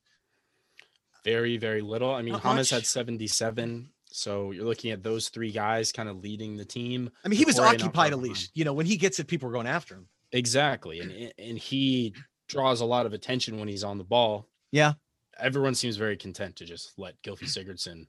[1.23, 2.13] Very, very little.
[2.13, 2.69] I mean, Not much.
[2.69, 3.89] had 77.
[4.09, 7.09] So you're looking at those three guys kind of leading the team.
[7.23, 8.51] I mean, he was occupied at least.
[8.53, 10.07] You know, when he gets it, people are going after him.
[10.31, 10.99] Exactly.
[10.99, 12.13] And and he
[12.47, 14.47] draws a lot of attention when he's on the ball.
[14.71, 14.93] Yeah.
[15.39, 18.07] Everyone seems very content to just let Gylfi Sigurdsson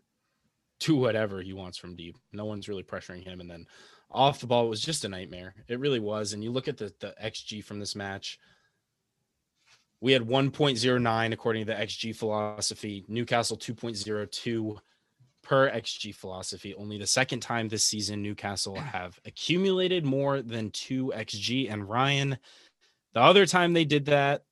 [0.80, 2.16] do whatever he wants from deep.
[2.32, 3.40] No one's really pressuring him.
[3.40, 3.66] And then
[4.10, 5.54] off the ball it was just a nightmare.
[5.68, 6.32] It really was.
[6.32, 8.38] And you look at the the XG from this match.
[10.00, 13.04] We had 1.09 according to the XG philosophy.
[13.08, 14.78] Newcastle 2.02
[15.42, 16.74] per XG philosophy.
[16.74, 21.72] Only the second time this season Newcastle have accumulated more than 2 XG.
[21.72, 22.38] And Ryan,
[23.14, 24.42] the other time they did that,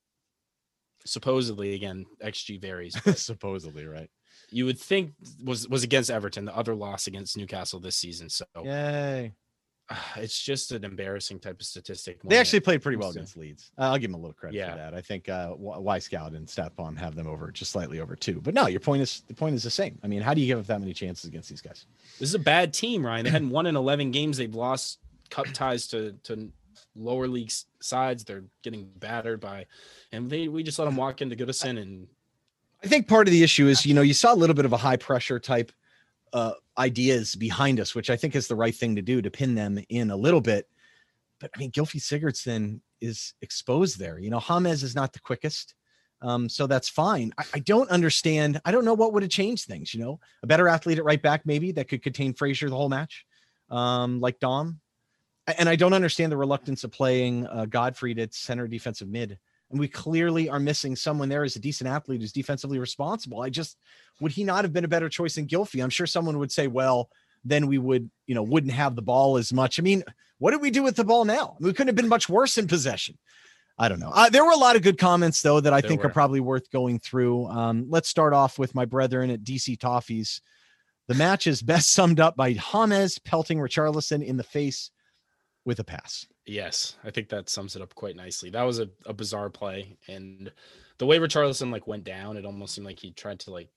[1.05, 2.97] supposedly again, XG varies.
[3.21, 4.11] Supposedly, right?
[4.51, 8.29] you would think was was against Everton, the other loss against Newcastle this season.
[8.29, 9.33] So Yay.
[10.17, 12.19] it's just an embarrassing type of statistic.
[12.25, 13.71] They actually played pretty well against Leeds.
[13.79, 14.73] Uh, I'll give them a little credit Yeah.
[14.73, 14.95] for that.
[14.95, 18.41] I think uh, Wyscout and StatsBomb have them over just slightly over two.
[18.41, 19.99] But no, your point is the point is the same.
[20.03, 21.87] I mean, how do you give up that many chances against these guys?
[22.19, 23.25] This is a bad team, Ryan.
[23.25, 24.37] They hadn't won in 11 games.
[24.39, 24.99] They've lost
[25.31, 26.51] cup ties to to
[26.95, 28.25] lower league sides.
[28.25, 29.67] They're getting battered by,
[30.13, 32.09] and they we just let them walk into Goodison and
[32.85, 34.73] I think part of the issue is, you know, you saw a little bit of
[34.73, 35.73] a high pressure type
[36.33, 39.55] uh, ideas behind us, which I think is the right thing to do to pin
[39.55, 40.69] them in a little bit.
[41.41, 44.19] But I mean, Gylfi Sigurdsson is exposed there.
[44.19, 45.75] You know, James is not the quickest.
[46.23, 47.33] Um, so that's fine.
[47.37, 48.61] I, I, don't understand.
[48.65, 49.93] I don't know what would have changed things.
[49.93, 52.89] You know, a better athlete at right back, maybe that could contain Fraser the whole
[52.89, 53.27] match,
[53.71, 54.81] um, like Dom.
[55.59, 59.39] And I don't understand the reluctance of playing uh, Godfrey at center defensive mid.
[59.71, 63.43] And we clearly are missing someone there as a decent athlete who's defensively responsible.
[63.43, 63.77] I just
[64.21, 65.83] would he not have been a better choice than Gylfi?
[65.83, 67.11] I'm sure someone would say, well,
[67.45, 69.79] then we would, you know, wouldn't have the ball as much.
[69.79, 70.05] I mean,
[70.39, 71.57] what did we do with the ball now?
[71.61, 73.19] we couldn't have been much worse in possession.
[73.79, 74.11] I don't know.
[74.13, 76.09] Uh, there were a lot of good comments though that I there think were.
[76.09, 77.47] are probably worth going through.
[77.49, 80.41] Um, let's start off with my brethren at DC Toffees.
[81.09, 84.91] The match is best summed up by James pelting Richarlison in the face
[85.65, 86.27] with a pass.
[86.47, 88.51] Yes, I think that sums it up quite nicely.
[88.51, 90.53] That was a, a bizarre play, and
[90.99, 93.69] the way Richarlison like went down, it almost seemed like he tried to like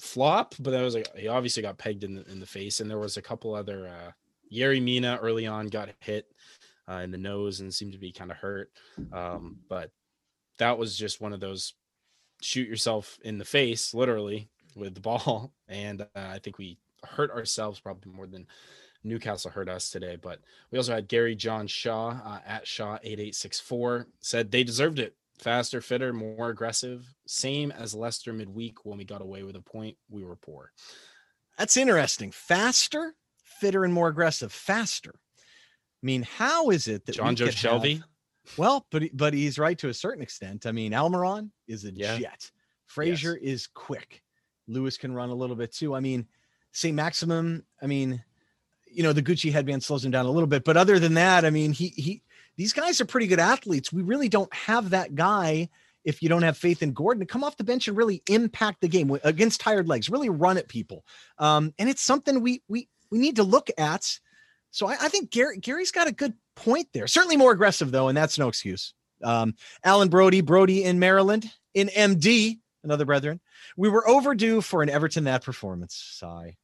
[0.00, 2.90] flop, but that was like he obviously got pegged in the in the face, and
[2.90, 4.12] there was a couple other uh
[4.52, 6.26] Yerry Mina early on got hit
[6.88, 8.70] uh, in the nose and seemed to be kind of hurt.
[9.12, 9.90] Um, but
[10.58, 11.74] that was just one of those
[12.40, 15.52] shoot yourself in the face, literally, with the ball.
[15.70, 18.46] And uh, I think we hurt ourselves probably more than
[19.08, 20.16] Newcastle hurt us today.
[20.20, 20.40] But
[20.70, 25.14] we also had Gary John Shaw uh, at Shaw8864 said they deserved it.
[25.38, 27.14] Faster, fitter, more aggressive.
[27.26, 29.96] Same as Leicester midweek when we got away with a point.
[30.10, 30.72] We were poor.
[31.56, 32.32] That's interesting.
[32.32, 34.52] Faster, fitter, and more aggressive.
[34.52, 35.14] Faster.
[35.14, 37.94] I mean, how is it that Jonjo Shelvey?
[37.96, 38.04] Have,
[38.56, 40.66] well, but but he's right to a certain extent.
[40.66, 42.18] I mean, Almiron is a yeah.
[42.18, 42.50] jet.
[42.86, 43.54] Fraser yes.
[43.54, 44.22] is quick.
[44.66, 45.94] Lewis can run a little bit too.
[45.94, 46.26] I mean,
[46.72, 46.94] St.
[46.94, 47.64] Maximin.
[47.82, 48.22] I mean,
[48.92, 51.44] you know, the Gucci headband slows him down a little bit, but other than that,
[51.44, 52.22] I mean, he he
[52.56, 53.92] these guys are pretty good athletes.
[53.92, 55.68] We really don't have that guy
[56.04, 58.80] if you don't have faith in Gordon to come off the bench and really impact
[58.80, 61.04] the game against tired legs, really run at people.
[61.38, 64.18] Um, and it's something we we we need to look at
[64.70, 67.06] so I, I think Gary, Gary's got a good point there.
[67.06, 68.94] Certainly more aggressive though, and that's no excuse.
[69.22, 73.40] Um, Alan Brody, Brody in Maryland, in MD, another brethren.
[73.76, 75.94] We were overdue for an Everton that performance.
[75.94, 76.56] Sigh.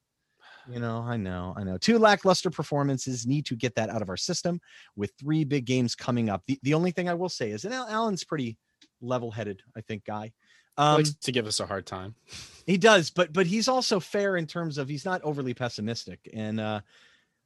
[0.71, 1.77] You know, I know, I know.
[1.77, 4.61] Two lackluster performances need to get that out of our system
[4.97, 6.43] with three big games coming up.
[6.47, 8.57] The, the only thing I will say is, and Alan's pretty
[9.01, 10.33] level-headed, I think, guy.
[10.77, 12.15] Um, likes to give us a hard time.
[12.67, 16.19] He does, but but he's also fair in terms of he's not overly pessimistic.
[16.33, 16.81] And uh,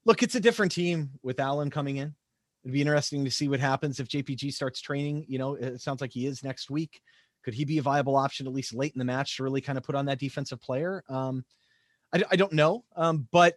[0.04, 2.14] look, it's a different team with Allan coming in.
[2.62, 5.24] It'd be interesting to see what happens if JPG starts training.
[5.26, 7.00] You know, it sounds like he is next week.
[7.44, 9.76] Could he be a viable option at least late in the match to really kind
[9.76, 11.02] of put on that defensive player?
[11.09, 11.44] Um,
[12.12, 12.85] I, I don't know.
[12.97, 13.57] Um, but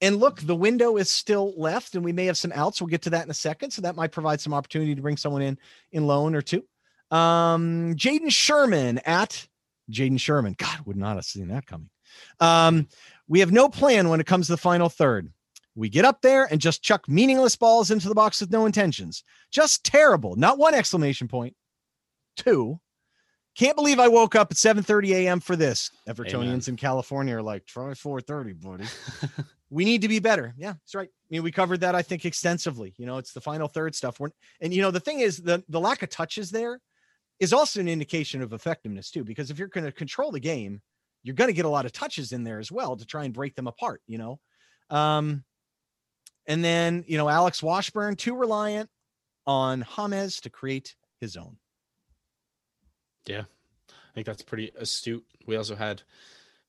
[0.00, 2.80] and look, the window is still left, and we may have some outs.
[2.80, 3.70] We'll get to that in a second.
[3.70, 5.58] So that might provide some opportunity to bring someone in
[5.92, 6.64] in loan or two.
[7.10, 9.46] Um, Jaden Sherman at
[9.90, 10.54] Jaden Sherman.
[10.58, 11.90] God, would not have seen that coming.
[12.40, 12.88] Um,
[13.28, 15.30] we have no plan when it comes to the final third.
[15.74, 19.24] We get up there and just chuck meaningless balls into the box with no intentions.
[19.50, 20.34] Just terrible.
[20.34, 21.54] Not one exclamation point.
[22.36, 22.80] Two.
[23.56, 25.40] Can't believe I woke up at 7:30 a.m.
[25.40, 25.90] for this.
[26.08, 26.62] Evertonians Amen.
[26.68, 28.84] in California are like, try 4:30, buddy.
[29.70, 30.54] we need to be better.
[30.58, 31.08] Yeah, that's right.
[31.08, 32.94] I mean, we covered that I think extensively.
[32.98, 34.20] You know, it's the final third stuff.
[34.20, 34.28] We're,
[34.60, 36.80] and you know, the thing is the the lack of touches there
[37.40, 40.82] is also an indication of effectiveness too, because if you're going to control the game,
[41.22, 43.32] you're going to get a lot of touches in there as well to try and
[43.32, 44.02] break them apart.
[44.06, 44.40] You know,
[44.90, 45.44] um,
[46.46, 48.90] and then, you know, Alex Washburn, too reliant
[49.46, 51.56] on James to create his own.
[53.26, 53.44] Yeah,
[53.88, 55.24] I think that's pretty astute.
[55.46, 56.02] We also had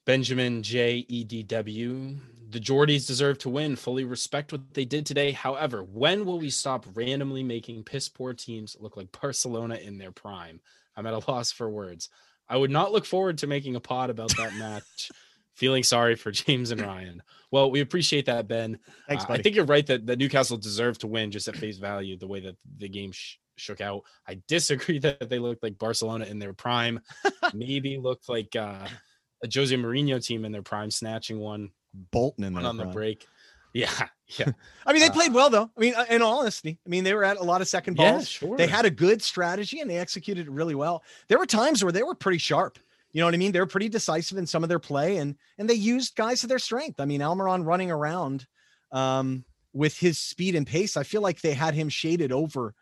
[0.05, 1.05] Benjamin J.
[1.07, 1.23] E.
[1.23, 1.43] D.
[1.43, 2.15] W.
[2.49, 3.75] The Geordies deserve to win.
[3.75, 5.31] Fully respect what they did today.
[5.31, 10.11] However, when will we stop randomly making piss poor teams look like Barcelona in their
[10.11, 10.61] prime?
[10.95, 12.09] I'm at a loss for words.
[12.47, 15.11] I would not look forward to making a pod about that match
[15.57, 17.21] feeling sorry for James and Ryan.
[17.49, 18.77] Well, we appreciate that, Ben.
[19.07, 21.79] Thanks, uh, I think you're right that, that Newcastle deserved to win just at face
[21.79, 24.03] value, the way that the game sh- shook out.
[24.27, 27.01] I disagree that they looked like Barcelona in their prime.
[27.53, 28.87] Maybe looked like uh,
[29.43, 31.71] a Jose Mourinho team in their prime, snatching one.
[32.11, 32.77] Bolton in on prime.
[32.77, 33.27] the break.
[33.73, 33.91] Yeah,
[34.39, 34.53] yeah.
[34.87, 35.69] I mean, they uh, played well though.
[35.77, 37.95] I mean, uh, in all honesty, I mean, they were at a lot of second
[37.95, 38.21] balls.
[38.21, 38.57] Yeah, sure.
[38.57, 41.03] They had a good strategy and they executed it really well.
[41.27, 42.79] There were times where they were pretty sharp.
[43.11, 43.51] You know what I mean?
[43.51, 46.59] They're pretty decisive in some of their play, and and they used guys to their
[46.59, 46.99] strength.
[46.99, 48.47] I mean, Almiron running around
[48.91, 49.43] um,
[49.73, 50.97] with his speed and pace.
[50.97, 52.73] I feel like they had him shaded over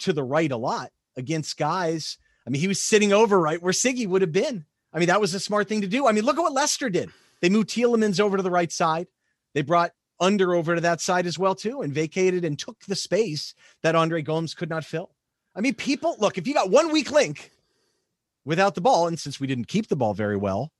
[0.00, 2.18] to the right a lot against guys.
[2.46, 4.64] I mean, he was sitting over right where Siggy would have been.
[4.92, 6.06] I mean, that was a smart thing to do.
[6.06, 7.10] I mean, look at what Leicester did.
[7.40, 9.06] They moved Tielemans over to the right side.
[9.54, 12.96] They brought Under over to that side as well too, and vacated and took the
[12.96, 15.10] space that Andre Gomes could not fill.
[15.54, 16.38] I mean, people look.
[16.38, 17.52] If you got one weak link
[18.48, 19.06] without the ball.
[19.06, 20.72] And since we didn't keep the ball very well,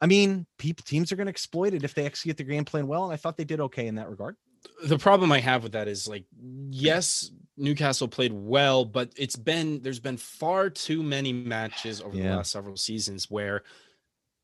[0.00, 2.88] I mean, people teams are going to exploit it if they execute the game plan
[2.88, 3.04] well.
[3.04, 4.36] And I thought they did okay in that regard.
[4.84, 6.24] The problem I have with that is like,
[6.70, 12.30] yes, Newcastle played well, but it's been there's been far too many matches over Yeah.
[12.30, 13.62] the last several seasons where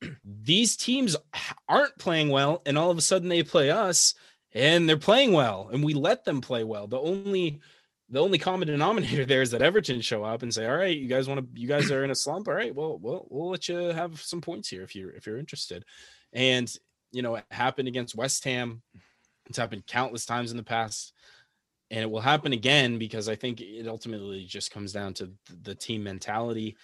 [0.24, 1.16] these teams
[1.68, 4.14] aren't playing well, and all of a sudden they play us
[4.54, 6.86] and they're playing well, and we let them play well.
[6.86, 7.60] The only
[8.08, 11.08] the only common denominator there is that Everton show up and say, "All right, you
[11.08, 12.48] guys want to, you guys are in a slump.
[12.48, 15.38] All right, well, we'll we'll let you have some points here if you're if you're
[15.38, 15.84] interested."
[16.32, 16.74] And
[17.12, 18.82] you know, it happened against West Ham.
[19.46, 21.12] It's happened countless times in the past,
[21.92, 25.30] and it will happen again because I think it ultimately just comes down to
[25.62, 26.74] the team mentality,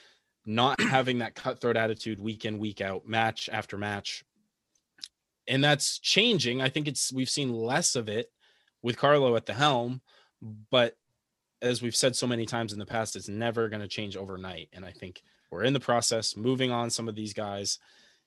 [0.45, 4.23] not having that cutthroat attitude week in week out, match after match,
[5.49, 6.61] and that's changing.
[6.61, 8.31] I think it's we've seen less of it
[8.83, 10.03] with Carlo at the helm,
[10.71, 10.95] but
[11.63, 14.69] as we've said so many times in the past, it's never going to change overnight.
[14.73, 17.79] And I think we're in the process, moving on some of these guys,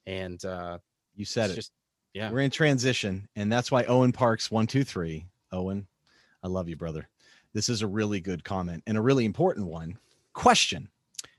[0.08, 0.80] and uh,
[1.16, 1.56] You said it.
[1.56, 1.72] just
[2.14, 2.32] yeah.
[2.32, 5.28] We're in transition, and that's why Owen Parks one two three.
[5.54, 5.88] Owen,
[6.44, 7.08] I love you, brother.
[7.54, 9.98] This is a really good comment and a really important one.
[10.34, 10.90] Question: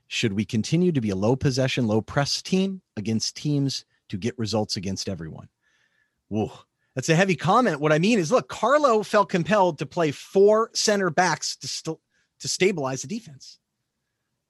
[0.07, 4.37] Should we continue to be a low possession, low press team against teams to get
[4.37, 5.49] results against everyone?
[6.29, 6.51] Whoa,
[6.95, 7.79] that's a heavy comment.
[7.79, 11.97] What I mean is, look, Carlo felt compelled to play four center backs to st-
[12.39, 13.59] to stabilize the defense.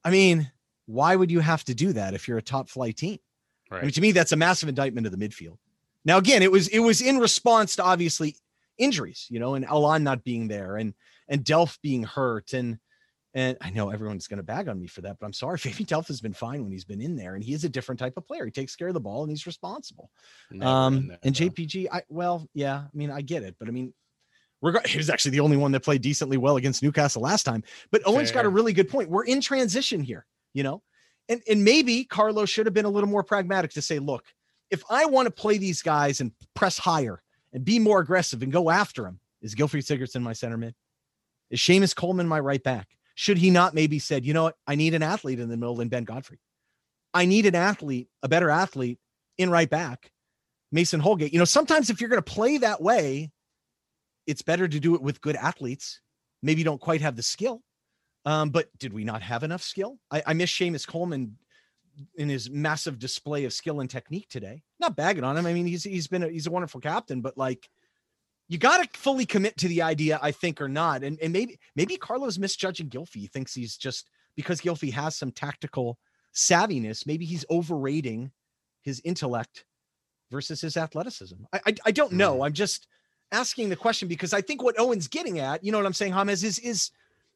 [0.03, 0.51] I mean,
[0.85, 3.19] why would you have to do that if you're a top flight team?
[3.71, 3.93] I mean, Right.
[3.93, 5.57] to me, that's a massive indictment of the midfield.
[6.05, 8.35] Now, again, it was it was in response to obviously
[8.77, 10.93] injuries, you know, and Allan not being there and
[11.27, 12.79] and Delph being hurt and
[13.35, 15.57] and I know everyone's going to bag on me for that, but I'm sorry.
[15.59, 17.97] Fabian Delph has been fine when he's been in there, and he is a different
[17.97, 18.45] type of player.
[18.45, 20.11] He takes care of the ball and he's responsible.
[20.51, 21.33] Never Um, there, and.
[21.35, 23.91] JPG, I well, yeah, I mean, I get it, but I mean,
[24.61, 27.63] reg- he was actually the only one that played decently well against Newcastle last time.
[27.91, 29.09] But Owen's got a really good point.
[29.09, 30.83] We're in transition here, you know,
[31.27, 34.25] and and maybe Carlos should have been a little more pragmatic to say, look,
[34.69, 38.51] if I want to play these guys and press higher and be more aggressive and
[38.51, 39.19] go after him.
[39.41, 40.75] is Gylfi Sigurdsson my center mid?
[41.49, 42.87] Is Seamus Coleman my right back?
[43.15, 45.75] Should he not maybe said, you know what, I need an athlete in the middle
[45.75, 46.39] than Ben Godfrey.
[47.13, 48.99] I need an athlete, a better athlete
[49.37, 50.11] in right back
[50.71, 51.31] Mason Holgate.
[51.31, 53.31] You know, sometimes if you're going to play that way,
[54.25, 56.01] it's better to do it with good athletes.
[56.41, 57.61] Maybe you don't quite have the skill.
[58.25, 59.99] Um, but did we not have enough skill?
[60.09, 61.37] I, I miss Seamus Coleman
[62.15, 64.63] in his massive display of skill and technique today.
[64.79, 65.45] Not bagging on him.
[65.45, 67.69] I mean, he's he's been a, he's a wonderful captain, but like
[68.47, 71.03] you got to fully commit to the idea, I think, or not.
[71.03, 73.15] And and maybe maybe Carlo's misjudging Gylfi.
[73.15, 75.97] He thinks he's just because Gylfi has some tactical
[76.33, 77.07] savviness.
[77.07, 78.31] Maybe he's overrating
[78.81, 79.65] his intellect
[80.31, 81.35] versus his athleticism.
[81.53, 82.37] I I, I don't know.
[82.37, 82.43] Hmm.
[82.43, 82.87] I'm just
[83.31, 86.13] asking the question because I think what Owen's getting at, you know what I'm saying,
[86.13, 86.91] James, is is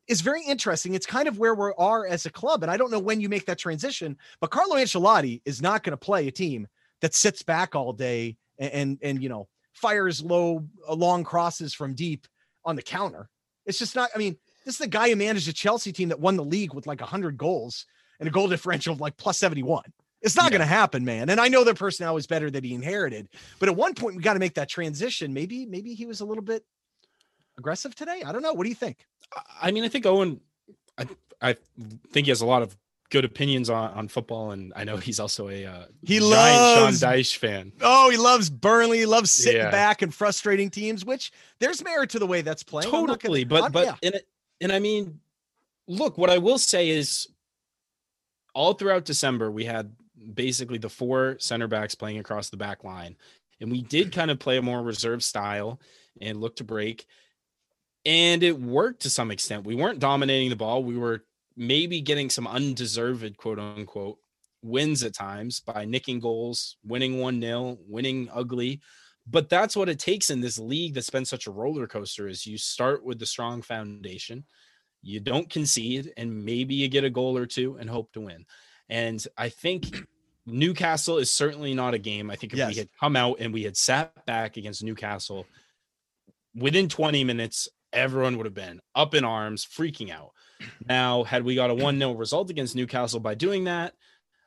[0.08, 0.94] is very interesting.
[0.94, 3.30] It's kind of where we are as a club, and I don't know when you
[3.30, 4.18] make that transition.
[4.40, 6.68] But Carlo Ancelotti is not going to play a team
[7.02, 11.74] that sits back all day and, and and you know fires low uh, long crosses
[11.74, 12.28] from deep
[12.66, 13.30] on the counter.
[13.66, 14.10] It's just not.
[14.16, 16.74] I mean, this is the guy who managed a Chelsea team that won the league
[16.74, 17.86] with like hundred goals
[18.20, 19.84] and a goal differential of like plus seventy one.
[20.22, 20.50] It's not Yeah.
[20.58, 21.30] going to happen, man.
[21.30, 24.24] And I know their personnel is better that he inherited, but at one point we
[24.24, 25.32] got to make that transition.
[25.34, 26.64] Maybe maybe he was a little bit
[27.58, 28.24] aggressive today.
[28.26, 28.54] I don't know.
[28.54, 29.06] What do you think?
[29.62, 30.40] I mean, I think Owen,
[30.98, 31.06] I,
[31.42, 31.56] I
[32.12, 32.76] think he has a lot of
[33.10, 37.00] good opinions on, on football, and I know he's also a uh, He giant loves-
[37.00, 37.72] Sean Dyche fan.
[37.82, 39.00] Oh, he loves Burnley.
[39.00, 39.72] He loves sitting Yeah.
[39.72, 42.90] back and frustrating teams, which there's merit to the way that's playing.
[42.92, 43.96] Totally, gonna- but I'm- but yeah.
[44.12, 44.22] and
[44.60, 45.20] and I mean,
[45.88, 47.28] look, what I will say is,
[48.54, 49.94] all throughout December we had
[50.34, 53.16] basically the four center backs playing across the back line,
[53.62, 55.80] and we did kind of play a more reserved style
[56.20, 57.06] and look to break,
[58.08, 59.66] and it worked to some extent.
[59.66, 60.82] We weren't dominating the ball.
[60.84, 61.26] We were
[61.58, 64.18] maybe getting some undeserved quote unquote
[64.64, 68.80] wins at times by nicking goals, winning 1 0, winning ugly.
[69.30, 72.46] But that's what it takes in this league that's been such a roller coaster is
[72.48, 74.46] you start with the strong foundation,
[75.02, 78.46] you don't concede, and maybe you get a goal or two and hope to win.
[78.88, 79.98] And I think
[80.46, 82.32] Newcastle is certainly not a game.
[82.32, 82.70] I think if Yes.
[82.70, 85.46] we had come out and we had sat back against Newcastle
[86.56, 90.32] within 20 minutes, everyone would have been up in arms, freaking out.
[90.88, 93.94] Now, had we got a 1 0 result against Newcastle by doing that,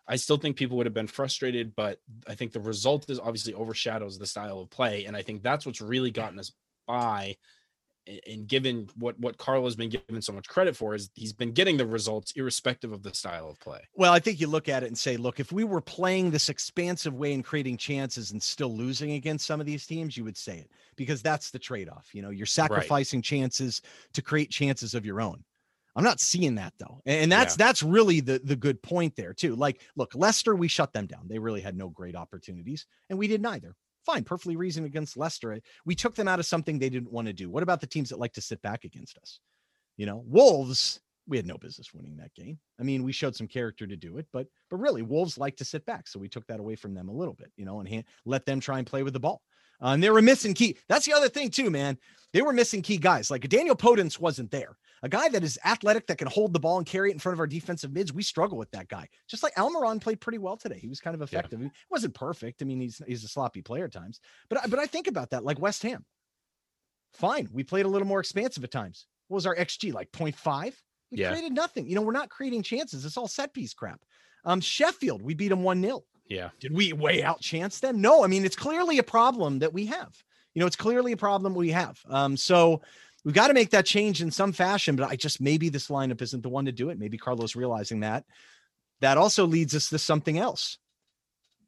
[0.08, 3.54] I still think people would have been frustrated, but I think the result is obviously
[3.54, 5.04] overshadows the style of play.
[5.04, 6.50] And I think that's what's really gotten us
[6.86, 7.36] by.
[8.26, 11.76] And given what what Carlo's been given so much credit for is he's been getting
[11.76, 13.80] the results irrespective of the style of play.
[13.94, 16.48] Well, I think you look at it and say, look, if we were playing this
[16.48, 20.36] expansive way and creating chances and still losing against some of these teams, you would
[20.36, 22.08] say it because that's the trade off.
[22.12, 23.82] You know, you're sacrificing chances
[24.14, 25.44] to create chances of your own.
[25.96, 27.00] I'm not seeing that though.
[27.04, 27.66] And that's yeah.
[27.66, 29.56] that's really the the good point there too.
[29.56, 31.26] Like, look, Leicester, we shut them down.
[31.28, 33.74] They really had no great opportunities, and we did neither.
[34.06, 35.60] Fine, perfectly reasoned against Leicester.
[35.84, 37.50] We took them out of something they didn't want to do.
[37.50, 39.40] What about the teams that like to sit back against us?
[39.96, 42.58] You know, Wolves, we had no business winning that game.
[42.78, 45.64] I mean, we showed some character to do it, but but really, Wolves like to
[45.64, 47.88] sit back, so we took that away from them a little bit, you know, and
[47.88, 49.42] hand, let them try and play with the ball.
[49.82, 50.76] Uh, and they were missing key.
[50.88, 51.96] That's the other thing too, man.
[52.32, 53.30] They were missing key guys.
[53.30, 54.76] Like Daniel Podence wasn't there.
[55.02, 57.34] A guy that is athletic that can hold the ball and carry it in front
[57.34, 58.12] of our defensive mids.
[58.12, 59.08] We struggle with that guy.
[59.28, 60.78] Just like Almiron played pretty well today.
[60.78, 61.60] He was kind of effective.
[61.60, 61.68] Yeah.
[61.68, 62.60] He wasn't perfect.
[62.60, 64.20] I mean, he's he's a sloppy player at times.
[64.50, 66.04] But but I think about that like West Ham.
[67.14, 69.06] Fine, we played a little more expansive at times.
[69.28, 70.74] What was our XG like 0.5?
[71.10, 71.30] We yeah.
[71.30, 71.88] created nothing.
[71.88, 73.04] You know, we're not creating chances.
[73.04, 74.00] It's all set piece crap.
[74.44, 76.02] Um, Sheffield, we beat them 1 0.
[76.28, 76.50] Yeah.
[76.60, 78.00] Did we way out chance them?
[78.00, 78.24] No.
[78.24, 80.12] I mean, it's clearly a problem that we have.
[80.54, 82.00] You know, it's clearly a problem we have.
[82.08, 82.82] Um, so
[83.24, 86.22] we've got to make that change in some fashion, but I just maybe this lineup
[86.22, 86.98] isn't the one to do it.
[86.98, 88.24] Maybe Carlo's realizing that.
[89.00, 90.78] That also leads us to something else.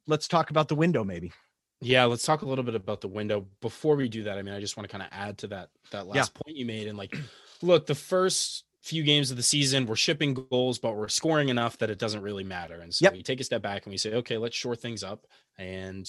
[0.06, 1.32] Let's talk about the window, maybe.
[1.80, 3.46] Yeah, let's talk a little bit about the window.
[3.60, 5.70] Before we do that, I mean, I just want to kind of add to that
[5.90, 6.42] that last yeah.
[6.44, 6.86] point you made.
[6.86, 7.16] And like,
[7.60, 11.78] look, the first few games of the season, we're shipping goals, but we're scoring enough
[11.78, 12.80] that it doesn't really matter.
[12.80, 13.12] And so yep.
[13.14, 15.26] we take a step back and we say, okay, let's shore things up
[15.58, 16.08] and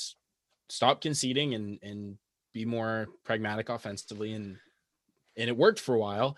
[0.69, 2.17] stop conceding and and
[2.53, 4.33] be more pragmatic offensively.
[4.33, 4.57] And
[5.37, 6.37] and it worked for a while.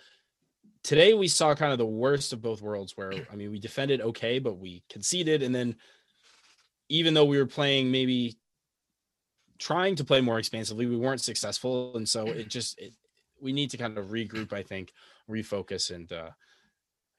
[0.83, 4.01] Today we saw kind of the worst of both worlds where I mean we defended
[4.01, 5.41] okay, but we conceded.
[5.41, 5.75] And then
[6.89, 8.37] even though we were playing maybe
[9.57, 11.95] trying to play more expansively, we weren't successful.
[11.95, 12.93] And so it just it,
[13.41, 14.93] we need to kind of regroup, I think,
[15.29, 16.29] refocus and uh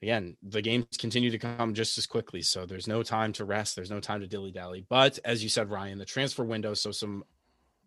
[0.01, 3.75] again the games continue to come just as quickly so there's no time to rest
[3.75, 6.91] there's no time to dilly dally but as you said ryan the transfer window so
[6.91, 7.23] some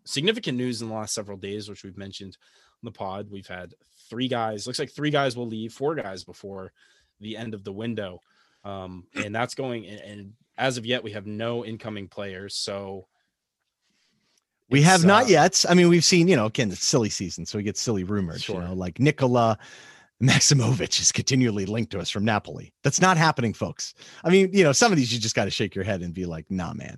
[0.03, 2.37] significant news in the last several days which we've mentioned on
[2.83, 3.73] the pod we've had
[4.09, 6.71] three guys looks like three guys will leave four guys before
[7.19, 8.19] the end of the window
[8.63, 13.07] um and that's going and, and as of yet we have no incoming players so
[14.69, 15.65] we have not uh, yet.
[15.67, 18.43] I mean, we've seen, you know, again, it's silly season, so we get silly rumors,
[18.43, 18.55] sure.
[18.55, 19.57] you know, like Nikola
[20.23, 22.73] Maximovic is continually linked to us from Napoli.
[22.83, 23.93] That's not happening, folks.
[24.23, 26.13] I mean, you know, some of these you just got to shake your head and
[26.13, 26.97] be like, nah, man.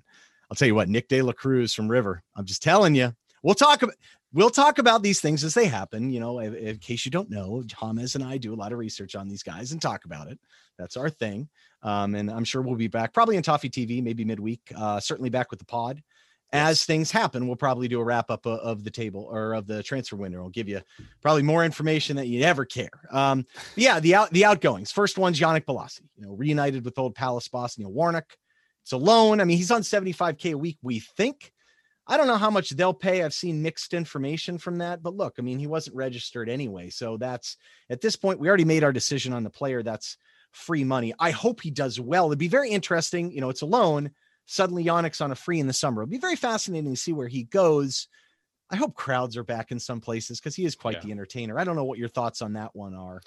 [0.50, 2.22] I'll tell you what, Nick De La Cruz from River.
[2.36, 3.12] I'm just telling you.
[3.42, 3.96] We'll talk about
[4.34, 6.10] we'll talk about these things as they happen.
[6.10, 8.78] You know, in, in case you don't know, James and I do a lot of
[8.78, 10.38] research on these guys and talk about it.
[10.78, 11.48] That's our thing.
[11.82, 14.60] Um, and I'm sure we'll be back probably in Toffee TV, maybe midweek.
[14.76, 16.02] Uh, certainly back with the pod
[16.54, 19.66] as things happen, we'll probably do a wrap up of, of, the table or of
[19.66, 20.40] the transfer window.
[20.40, 20.80] We'll give you
[21.20, 22.90] probably more information that you ever care.
[23.10, 24.92] Um, yeah, the out the outgoings.
[24.92, 28.36] First one's Yannick Bolasie, you know, reunited with old Palace boss Neil Warnock.
[28.82, 29.40] It's a loan.
[29.40, 31.52] I mean, he's on 75k a week, we think.
[32.06, 33.22] I don't know how much they'll pay.
[33.22, 36.90] I've seen mixed information from that, but look, I mean, he wasn't registered anyway.
[36.90, 37.56] So that's
[37.88, 39.82] at this point, we already made our decision on the player.
[39.82, 40.18] That's
[40.52, 41.14] free money.
[41.18, 42.26] I hope he does well.
[42.26, 43.32] It'd be very interesting.
[43.32, 44.10] You know, it's a loan
[44.46, 46.02] Suddenly, Yannick's on a free in the summer.
[46.02, 48.08] It'll be very fascinating to see where he goes.
[48.70, 51.00] I hope crowds are back in some places because he is quite yeah.
[51.00, 51.58] the entertainer.
[51.58, 53.20] I don't know what your thoughts on that one are.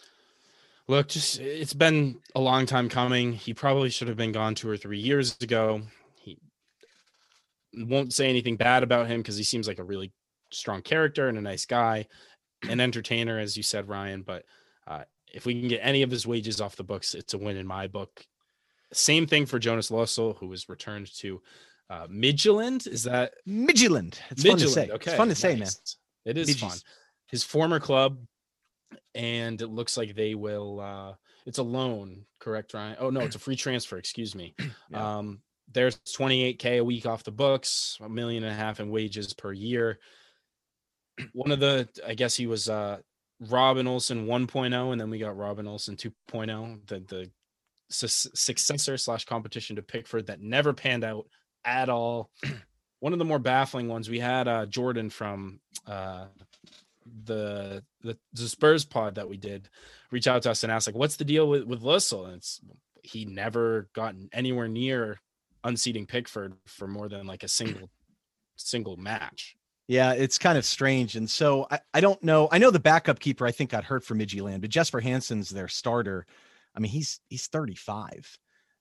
[0.88, 3.34] Look, just it's been a long time coming.
[3.34, 5.82] He probably should have been gone two or three years ago.
[7.76, 10.12] Won't say anything bad about him because he seems like a really
[10.52, 12.08] strong character and a nice guy,
[12.68, 14.22] an entertainer, as you said, Ryan.
[14.24, 14.46] But
[14.88, 15.04] uh,
[15.34, 17.68] if we can get any of his wages off the books, it's a win in
[17.68, 18.26] my book.
[18.94, 21.42] Same thing for Jonas Lössl, who was returned to
[21.90, 22.88] uh, Midtjylland.
[22.88, 24.18] Is that Midtjylland?
[24.32, 24.50] It's Midtjylland.
[24.50, 24.90] fun to say.
[24.90, 25.40] Okay, it's fun to nice.
[25.40, 25.68] say, man.
[26.26, 26.62] It is Midges.
[26.62, 26.78] fun.
[27.28, 28.18] His former club,
[29.14, 30.80] and it looks like they will.
[30.80, 31.14] uh
[31.46, 32.96] It's a loan, correct, Ryan?
[33.00, 33.98] Oh no, it's a free transfer.
[33.98, 34.56] Excuse me.
[34.90, 35.18] yeah.
[35.18, 35.42] Um,
[35.74, 39.52] there's 28k a week off the books, a million and a half in wages per
[39.52, 40.00] year.
[41.34, 42.98] One of the, I guess he was uh
[43.40, 47.32] Robin Olsen 1.0, and then we got Robin Olsen 2.0, the the
[47.90, 51.28] su- successor slash competition to Pickford that never panned out
[51.66, 52.32] at all.
[53.00, 56.26] One of the more baffling ones we had uh, Jordan from uh,
[57.26, 59.70] the, the the Spurs pod that we did
[60.10, 62.60] reach out to us and ask like, "What's the deal with with Lössl?" And it's
[63.04, 65.22] he never gotten anywhere near
[65.68, 67.90] unseating Pickford for more than like a single
[68.56, 69.56] single match.
[69.88, 71.16] Yeah, it's kind of strange.
[71.16, 72.50] And so I, I don't know.
[72.52, 75.68] I know the backup keeper I think got hurt for Midtjylland, but Jesper Hansen's their
[75.68, 76.26] starter.
[76.76, 78.38] I mean, he's he's 35.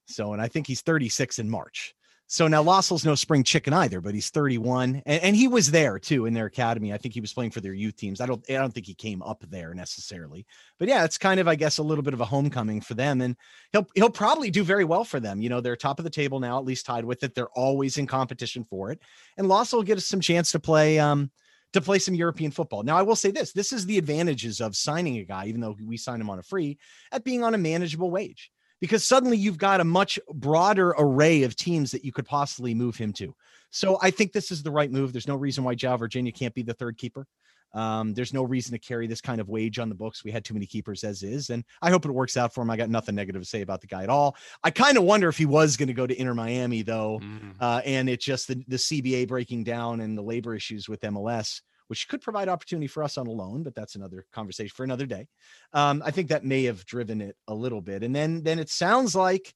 [0.06, 1.94] So, and I think he's 36 in March.
[2.28, 5.96] So now Lössl's no spring chicken either, but he's 31, and, and, he was there
[6.00, 6.92] too in their academy.
[6.92, 8.20] I think he was playing for their youth teams.
[8.20, 10.44] I don't, I don't think he came up there necessarily,
[10.80, 13.20] but yeah, it's kind of, I guess, a little bit of a homecoming for them,
[13.20, 13.36] and
[13.72, 15.40] he'll he'll probably do very well for them.
[15.40, 17.36] You know, they're top of the table now, at least tied with it.
[17.36, 19.00] They're always in competition for it,
[19.36, 20.98] and Lössl will get us some chance to play.
[20.98, 21.30] Um,
[21.72, 22.82] to play some European football.
[22.82, 25.76] Now, I will say this this is the advantages of signing a guy, even though
[25.84, 26.78] we signed him on a free,
[27.12, 28.50] at being on a manageable wage,
[28.80, 32.96] because suddenly you've got a much broader array of teams that you could possibly move
[32.96, 33.34] him to.
[33.70, 35.12] So I think this is the right move.
[35.12, 37.26] There's no reason why João Virginia can't be the third keeper.
[37.74, 40.24] Um, there's no reason to carry this kind of wage on the books.
[40.24, 42.70] We had too many keepers as is, and I hope it works out for him.
[42.70, 44.34] I got nothing negative to say about the guy at all.
[44.64, 47.54] I kind of wonder if he was going to go to Inter Miami though, mm.
[47.60, 51.60] uh, and it's just the, the CBA breaking down and the labor issues with MLS,
[51.88, 55.06] which could provide opportunity for us on a loan, but that's another conversation for another
[55.06, 55.26] day.
[55.72, 58.70] Um, I think that may have driven it a little bit, and then then it
[58.70, 59.54] sounds like,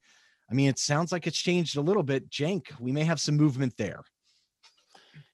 [0.51, 2.31] I mean, it sounds like it's changed a little bit.
[2.31, 4.03] Cenk, we may have some movement there.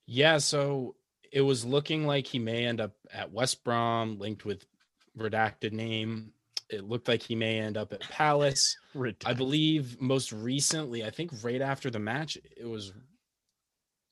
[0.07, 0.95] Yeah, so
[1.33, 4.65] it was looking like he may end up at West Brom, linked with
[5.19, 6.33] redacted name.
[6.69, 8.77] It looked like he may end up at Palace.
[9.25, 12.93] I believe most recently, I think right after the match, it was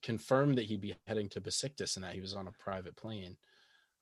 [0.05, 3.37] confirmed that he'd be heading to Besiktas and that he was on a private plane.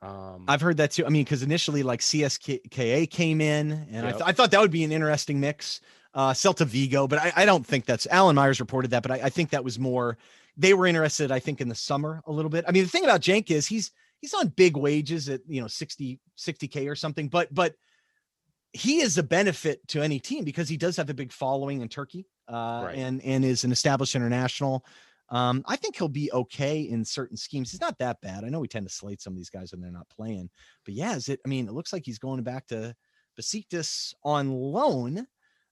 [0.02, 1.06] Um, I've heard that too.
[1.06, 4.04] I mean, because initially, like CSKA came in, and yep.
[4.04, 5.80] I, th- I thought that would be an interesting mix.
[6.14, 9.14] Uh, Celta Vigo, but I, I don't think that's Alan Myers reported that, but I,
[9.22, 10.18] I think that was more
[10.56, 12.66] they were interested, I think, in the summer a little bit.
[12.68, 15.68] I mean, the thing about Cenk is he's he's on big wages at you know
[15.68, 17.74] 60 60k or something, but but
[18.72, 21.88] he is a benefit to any team because he does have a big following in
[21.88, 22.96] Turkey uh, right.
[22.96, 24.84] and and is an established international.
[25.32, 27.70] Um, I think he'll be okay in certain schemes.
[27.70, 28.44] He's not that bad.
[28.44, 30.50] I know we tend to slate some of these guys when they're not playing,
[30.84, 31.40] but yeah, is it?
[31.44, 32.94] I mean, it looks like he's going back to
[33.40, 35.26] Besiktas on loan.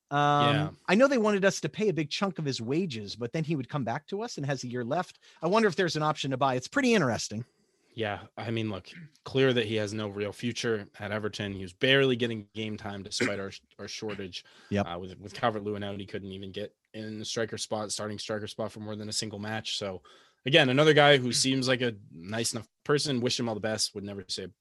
[0.09, 0.69] Um, yeah.
[0.89, 3.43] I know they wanted us to pay a big chunk of his wages, but then
[3.43, 5.19] he would come back to us and has a year left.
[5.43, 6.55] I wonder if there's an option to buy.
[6.55, 7.45] It's pretty interesting.
[7.93, 8.87] Yeah, I mean, look,
[9.25, 11.53] clear that he has no real future at Everton.
[11.53, 14.45] He was barely getting game time despite our our shortage.
[14.69, 17.91] Yeah, uh, with with Calvert Lewin out, he couldn't even get in the striker spot,
[17.91, 19.77] starting striker spot for more than a single match.
[19.77, 20.01] So,
[20.45, 23.21] again, another guy who seems like a nice enough person.
[23.21, 23.93] Wish him all the best.
[23.93, 24.51] Would never say a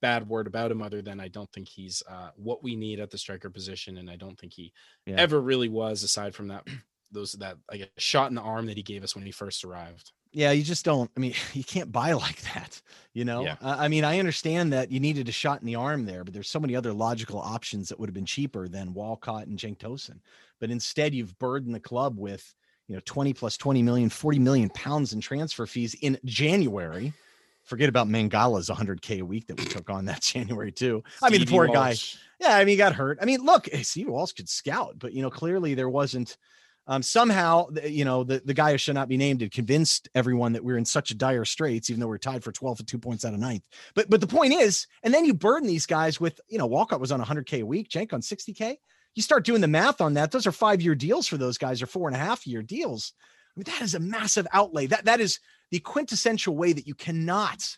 [0.00, 3.10] bad word about him other than I don't think he's uh, what we need at
[3.10, 4.72] the striker position, and I don't think he
[5.06, 5.16] yeah.
[5.16, 6.02] ever really was.
[6.02, 6.66] Aside from that,
[7.12, 9.64] those that I guess shot in the arm that he gave us when he first
[9.64, 10.12] arrived.
[10.32, 11.10] Yeah, you just don't.
[11.16, 12.80] I mean, you can't buy like that.
[13.12, 13.42] You know.
[13.42, 13.56] Yeah.
[13.60, 16.32] Uh, I mean, I understand that you needed a shot in the arm there, but
[16.32, 19.78] there's so many other logical options that would have been cheaper than Walcott and Cenk
[19.78, 20.20] Tosun.
[20.60, 22.54] But instead, you've burdened the club with
[22.86, 27.12] you know 20 plus 20 million, 40 million pounds in transfer fees in January
[27.68, 31.04] forget about Mangala's 100k a week that we took on that January too.
[31.22, 32.16] I mean, the poor Walsh.
[32.40, 32.46] guy.
[32.46, 33.18] Yeah, I mean, he got hurt.
[33.20, 36.36] I mean, look, eh, Steve Walsh could scout, but you know, clearly there wasn't.
[36.90, 40.54] Um, somehow, you know, the, the guy who should not be named had convinced everyone
[40.54, 43.26] that we're in such dire straits, even though we're tied for 12 and two points
[43.26, 43.62] out of ninth.
[43.94, 46.98] But but the point is, and then you burden these guys with, you know, Walcott
[46.98, 48.76] was on 100k a week, Cenk on 60k.
[49.14, 51.82] You start doing the math on that; those are five year deals for those guys,
[51.82, 53.12] or four and a half year deals.
[53.54, 54.86] I mean, that is a massive outlay.
[54.86, 57.76] That that is the quintessential way that you cannot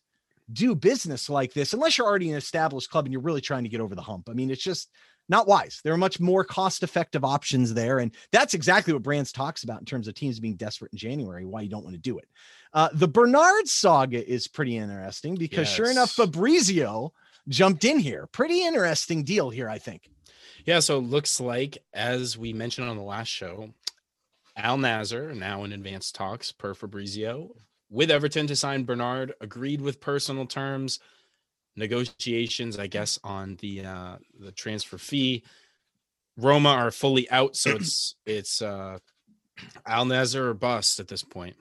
[0.52, 3.68] do business like this unless you're already an established club and you're really trying to
[3.68, 4.28] get over the hump.
[4.28, 4.88] I mean, it's just
[5.30, 5.80] not wise.
[5.82, 8.00] There are much more cost effective options there.
[8.00, 11.46] And that's exactly what Brands talks about in terms of teams being desperate in January,
[11.46, 12.28] why you don't want to do it.
[12.74, 15.74] Uh, the Bernard saga is pretty interesting because yes.
[15.74, 17.12] sure enough, Fabrizio
[17.48, 18.26] jumped in here.
[18.26, 20.10] Pretty interesting deal here, I think.
[20.66, 20.80] Yeah.
[20.80, 23.70] So it looks like, as we mentioned on the last show,
[24.56, 27.54] Al Nasr, now in advanced talks per Fabrizio,
[27.88, 31.00] with Everton to sign Bernard, agreed with personal terms,
[31.76, 35.42] negotiations, I guess, on the uh, the transfer fee.
[36.36, 38.98] Roma are fully out, so it's it's uh,
[39.86, 41.56] Al Nasr or bust at this point.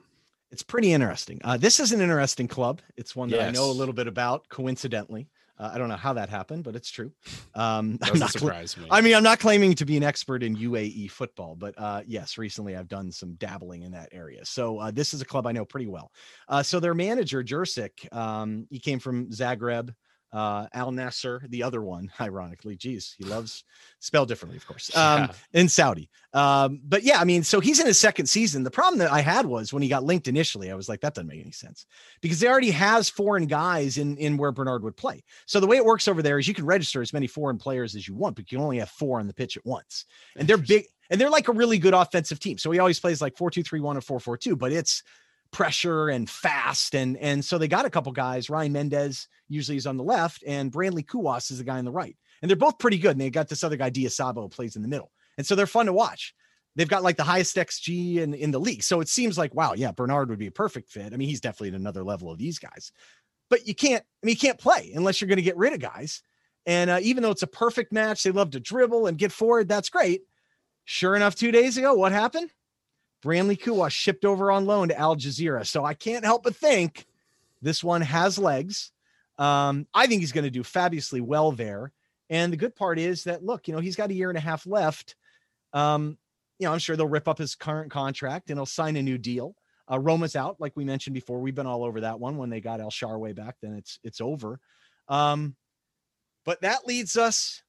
[0.50, 1.40] It's pretty interesting.
[1.44, 2.80] Uh, this is an interesting club.
[2.96, 3.48] It's one that yes.
[3.48, 5.28] I know a little bit about, coincidentally.
[5.60, 7.12] Uh, I don't know how that happened, but it's true.
[7.52, 8.88] Um, Doesn't surprise cl- me.
[8.92, 12.38] I mean, I'm not claiming to be an expert in UAE football, but uh, yes,
[12.38, 14.44] recently I've done some dabbling in that area.
[14.44, 16.12] So uh, this is a club I know pretty well.
[16.48, 19.92] Uh, so their manager, Jursic, um, he came from Zagreb
[20.32, 22.76] uh, Al Nassr, the other one, ironically.
[22.76, 23.64] Geez, he loves
[23.98, 25.32] spelled differently, of course, um, yeah.
[25.52, 26.08] in Saudi.
[26.32, 28.62] Um, but yeah, I mean, so he's in his second season.
[28.62, 31.14] The problem that I had was when he got linked initially, I was like, that
[31.14, 31.86] doesn't make any sense
[32.20, 35.22] because he already has foreign guys in in where Bernard would play.
[35.46, 37.94] So the way it works over there is you can register as many foreign players
[37.96, 40.04] as you want, but you can only have four on the pitch at once,
[40.36, 42.56] and they're big and they're like a really good offensive team.
[42.56, 45.02] So he always plays like four two three one or four four two, but it's
[45.50, 46.94] pressure and fast.
[46.94, 48.48] And and so they got a couple guys.
[48.48, 51.92] Ryan Mendes usually is on the left, and Brandley Kuwas is the guy on the
[51.92, 52.16] right.
[52.40, 53.12] And they're both pretty good.
[53.12, 55.10] And they got this other guy, Diasabo, plays in the middle.
[55.36, 56.34] And so they're fun to watch.
[56.76, 58.82] They've got like the highest XG in, in the league.
[58.82, 61.12] So it seems like, wow, yeah, Bernard would be a perfect fit.
[61.12, 62.92] I mean, he's definitely at another level of these guys.
[63.50, 65.80] But you can't, I mean, you can't play unless you're going to get rid of
[65.80, 66.22] guys.
[66.66, 69.68] And uh, even though it's a perfect match, they love to dribble and get forward.
[69.68, 70.22] That's great.
[70.84, 72.50] Sure enough, two days ago, what happened?
[73.22, 75.66] Brandley Kuwas shipped over on loan to Al Jazeera.
[75.66, 77.06] So I can't help but think
[77.62, 78.92] This one has legs.
[79.40, 81.92] Um, I think he's going to do fabulously well there.
[82.28, 84.40] And the good part is that look, you know, he's got a year and a
[84.40, 85.16] half left.
[85.72, 86.18] Um,
[86.58, 89.16] you know, I'm sure they'll rip up his current contract and he'll sign a new
[89.16, 89.56] deal.
[89.90, 91.40] Uh, Roma's out, like we mentioned before.
[91.40, 92.36] We've been all over that one.
[92.36, 94.60] When they got El Shaarawy back, then it's it's over.
[95.08, 95.56] Um,
[96.44, 97.62] but that leads us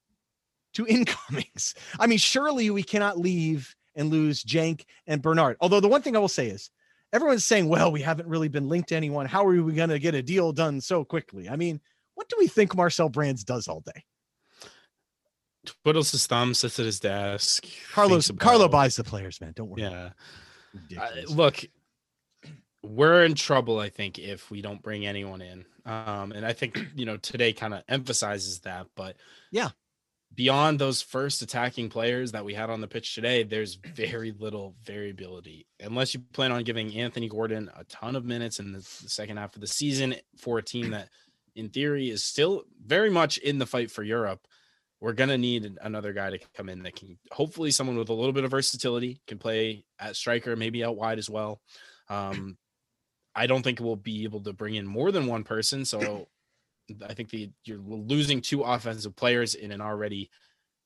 [0.74, 1.74] to incomings.
[2.00, 5.58] I mean, surely we cannot leave and lose Cenk and Bernard.
[5.62, 6.70] Although the one thing I will say is
[7.14, 9.26] everyone's saying, well, we haven't really been linked to anyone.
[9.26, 11.50] How are we going to get a deal done so quickly?
[11.50, 11.82] I mean,
[12.16, 14.04] what do we think Marcel Brands does all day?
[15.66, 17.66] Twiddles his thumb, sits at his desk.
[17.94, 19.54] Carlos Carlo buys the players, man.
[19.56, 19.84] Don't worry.
[19.84, 20.10] Yeah.
[21.00, 21.64] Uh, look,
[22.84, 25.66] we're in trouble, I think, if we don't bring anyone in.
[25.86, 28.88] Um, and I think you know today kind of emphasizes that.
[28.96, 29.18] But
[29.52, 29.70] yeah,
[30.34, 34.76] beyond those first attacking players that we had on the pitch today, there's very little
[34.84, 35.68] variability.
[35.80, 39.56] Unless you plan on giving Anthony Gordon a ton of minutes in the, second half
[39.56, 41.10] of the season for a team that,
[41.56, 44.48] in theory, is still very much in the fight for Europe.
[45.02, 48.34] We're gonna need another guy to come in that can, hopefully, someone with a little
[48.34, 51.60] bit of versatility can play at striker, maybe out wide as well.
[52.08, 52.58] Um,
[53.36, 55.86] I don't think we'll be able to bring in more than one person.
[55.86, 56.28] So
[57.08, 60.30] I think the you're losing two offensive players in an already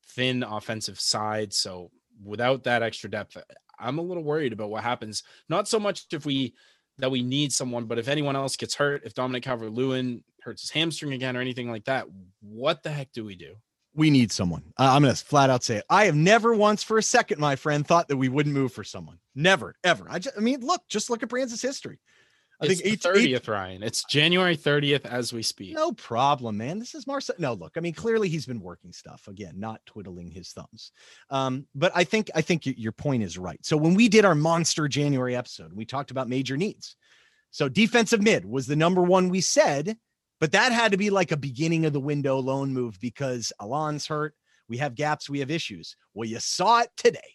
[0.09, 1.53] thin offensive side.
[1.53, 1.91] So
[2.23, 3.37] without that extra depth,
[3.79, 5.23] I'm a little worried about what happens.
[5.49, 6.53] Not so much if we
[6.97, 10.71] that we need someone, but if anyone else gets hurt, if Dominic Calvert-Lewin hurts his
[10.71, 12.05] hamstring again or anything like that,
[12.39, 13.55] what the heck do we do?
[13.93, 14.63] We need someone.
[14.77, 15.85] Uh, I'm going to flat out say it.
[15.89, 18.83] I have never once for a second, my friend, thought that we wouldn't move for
[18.83, 19.19] someone.
[19.35, 20.05] Never, ever.
[20.09, 21.99] I just, I mean, look, just look at Brands' history.
[22.61, 23.83] I it's think thirtieth, Ryan.
[23.83, 25.73] It's January thirtieth as we speak.
[25.75, 26.79] No problem, man.
[26.79, 27.35] This is Marcel.
[27.37, 30.91] No, look, I mean, clearly he's been working stuff again, not twiddling his thumbs.
[31.29, 33.63] Um, but I think I think your point is right.
[33.65, 36.95] So when we did our monster January episode, we talked about major needs.
[37.51, 39.97] So defensive mid was the number one we said,
[40.39, 44.07] but that had to be like a beginning of the window loan move because Allan's
[44.07, 44.33] hurt.
[44.67, 45.95] We have gaps, we have issues.
[46.13, 47.34] Well, you saw it today.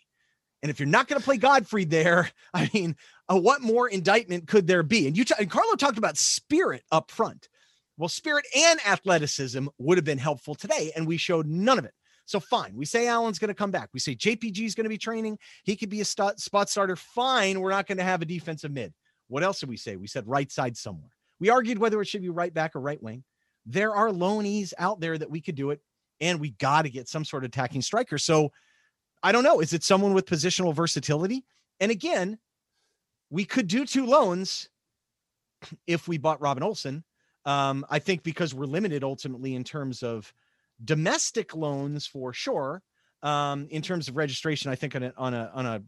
[0.62, 2.96] And if you're not going to play Godfrey there, I mean,
[3.28, 5.06] uh, what more indictment could there be?
[5.06, 7.48] And you t- and Carlo talked about spirit up front.
[7.96, 11.92] Well, spirit and athleticism would have been helpful today, and we showed none of it.
[12.24, 13.90] So fine, we say Allan's going to come back.
[13.92, 15.38] We say JPG is going to be training.
[15.64, 16.96] He could be a st- spot starter.
[16.96, 18.94] Fine, we're not going to have a defensive mid.
[19.28, 19.96] What else did we say?
[19.96, 21.10] We said right side somewhere.
[21.40, 23.24] We argued whether it should be right back or right wing.
[23.66, 25.80] There are loanees out there that we could do it,
[26.20, 28.16] and we got to get some sort of attacking striker.
[28.16, 28.52] So
[29.22, 29.60] I don't know.
[29.60, 31.44] Is it someone with positional versatility?
[31.78, 32.38] And again,
[33.30, 34.68] we could do two loans
[35.86, 37.04] if we bought Robin Olsen.
[37.44, 40.32] Um, I think because we're limited ultimately in terms of
[40.84, 42.82] domestic loans for sure.
[43.22, 45.82] Um, in terms of registration, I think on a on a on a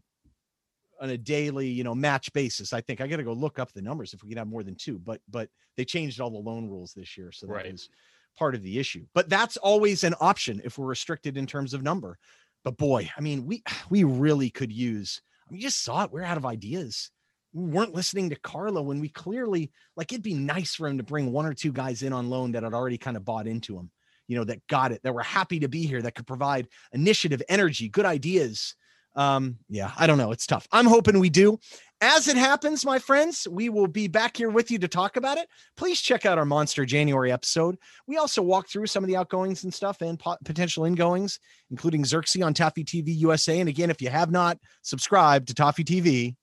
[1.01, 2.73] on a daily, you know, match basis.
[2.73, 4.63] I think I got to go look up the numbers if we can have more
[4.63, 4.99] than two.
[4.99, 7.71] But but they changed all the loan rules this year, so that right.
[7.71, 7.89] was
[8.37, 9.05] part of the issue.
[9.13, 12.17] But that's always an option if we're restricted in terms of number.
[12.63, 15.21] But boy, I mean, we we really could use.
[15.47, 16.11] I mean, you just saw it.
[16.11, 17.11] We're out of ideas.
[17.53, 21.03] We weren't listening to Carlo when we clearly like it'd be nice for him to
[21.03, 23.77] bring one or two guys in on loan that had already kind of bought into
[23.77, 23.91] him,
[24.27, 27.43] you know, that got it, that were happy to be here, that could provide initiative,
[27.47, 28.75] energy, good ideas.
[29.15, 30.31] Um, yeah, I don't know.
[30.31, 30.67] It's tough.
[30.71, 31.59] I'm hoping we do.
[32.03, 35.37] As it happens, my friends, we will be back here with you to talk about
[35.37, 35.47] it.
[35.77, 37.77] Please check out our Monster January episode.
[38.07, 41.39] We also walk through some of the outgoings and stuff and pot- potential ingoings,
[41.71, 43.57] including Xerxes on Toffee TV USA.
[43.57, 46.35] And again, if you have not subscribed to Toffee TV,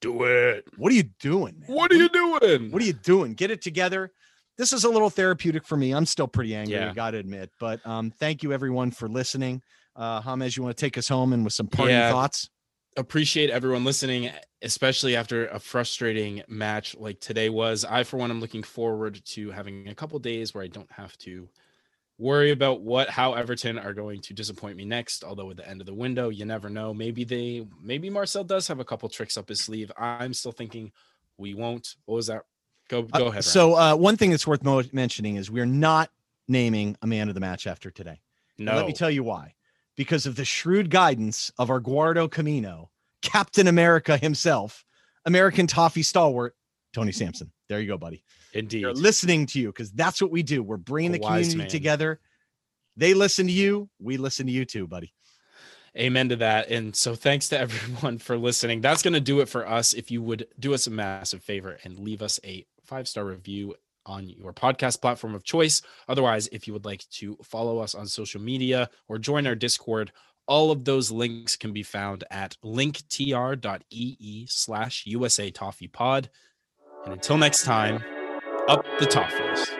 [0.00, 0.64] do it.
[0.76, 1.60] What are you doing?
[1.60, 1.76] Man?
[1.76, 2.72] What are you doing?
[2.72, 3.34] What are you doing?
[3.34, 4.10] Get it together.
[4.58, 5.92] This is a little therapeutic for me.
[5.92, 6.90] I'm still pretty angry, yeah.
[6.90, 7.52] I got to admit.
[7.60, 9.62] But um, thank you everyone for listening.
[9.94, 12.10] Uh, you want to take us home and with some parting yeah.
[12.10, 12.50] thoughts?
[12.96, 14.30] Appreciate everyone listening,
[14.62, 17.84] especially after a frustrating match like today was.
[17.84, 21.16] I, for one, am looking forward to having a couple days where I don't have
[21.18, 21.48] to
[22.18, 25.24] worry about what how Everton are going to disappoint me next.
[25.24, 26.94] Although at the end of the window, you never know.
[26.94, 29.92] Maybe they maybe Marcel does have a couple tricks up his sleeve.
[29.96, 30.92] I'm still thinking
[31.36, 31.96] we won't.
[32.06, 32.42] What was that?
[32.88, 33.44] Go go uh, ahead.
[33.44, 36.10] So uh, one thing that's worth mo- mentioning is we're not
[36.48, 38.20] naming a man of the match after today.
[38.58, 38.74] No.
[38.74, 39.55] let me tell you why
[39.96, 42.90] because of the shrewd guidance of our Guardo Camino,
[43.22, 44.84] Captain America himself,
[45.24, 46.54] American toffee stalwart,
[46.92, 47.52] Tony Sampson.
[47.68, 48.22] There you go, buddy.
[48.52, 48.84] Indeed.
[48.84, 50.62] They're listening to you because that's what we do.
[50.62, 51.68] We're bringing the community man.
[51.68, 52.20] together.
[52.96, 53.90] They listen to you.
[54.00, 55.12] We listen to you too, buddy.
[55.98, 56.70] Amen to that.
[56.70, 58.80] And so thanks to everyone for listening.
[58.80, 59.92] That's going to do it for us.
[59.94, 63.74] If you would do us a massive favor and leave us a five star review
[64.06, 65.82] on your podcast platform of choice.
[66.08, 70.12] Otherwise, if you would like to follow us on social media or join our Discord,
[70.46, 76.30] all of those links can be found at linktr.ee slash USA Toffee Pod.
[77.04, 78.02] And until next time,
[78.68, 79.75] up the Toffees.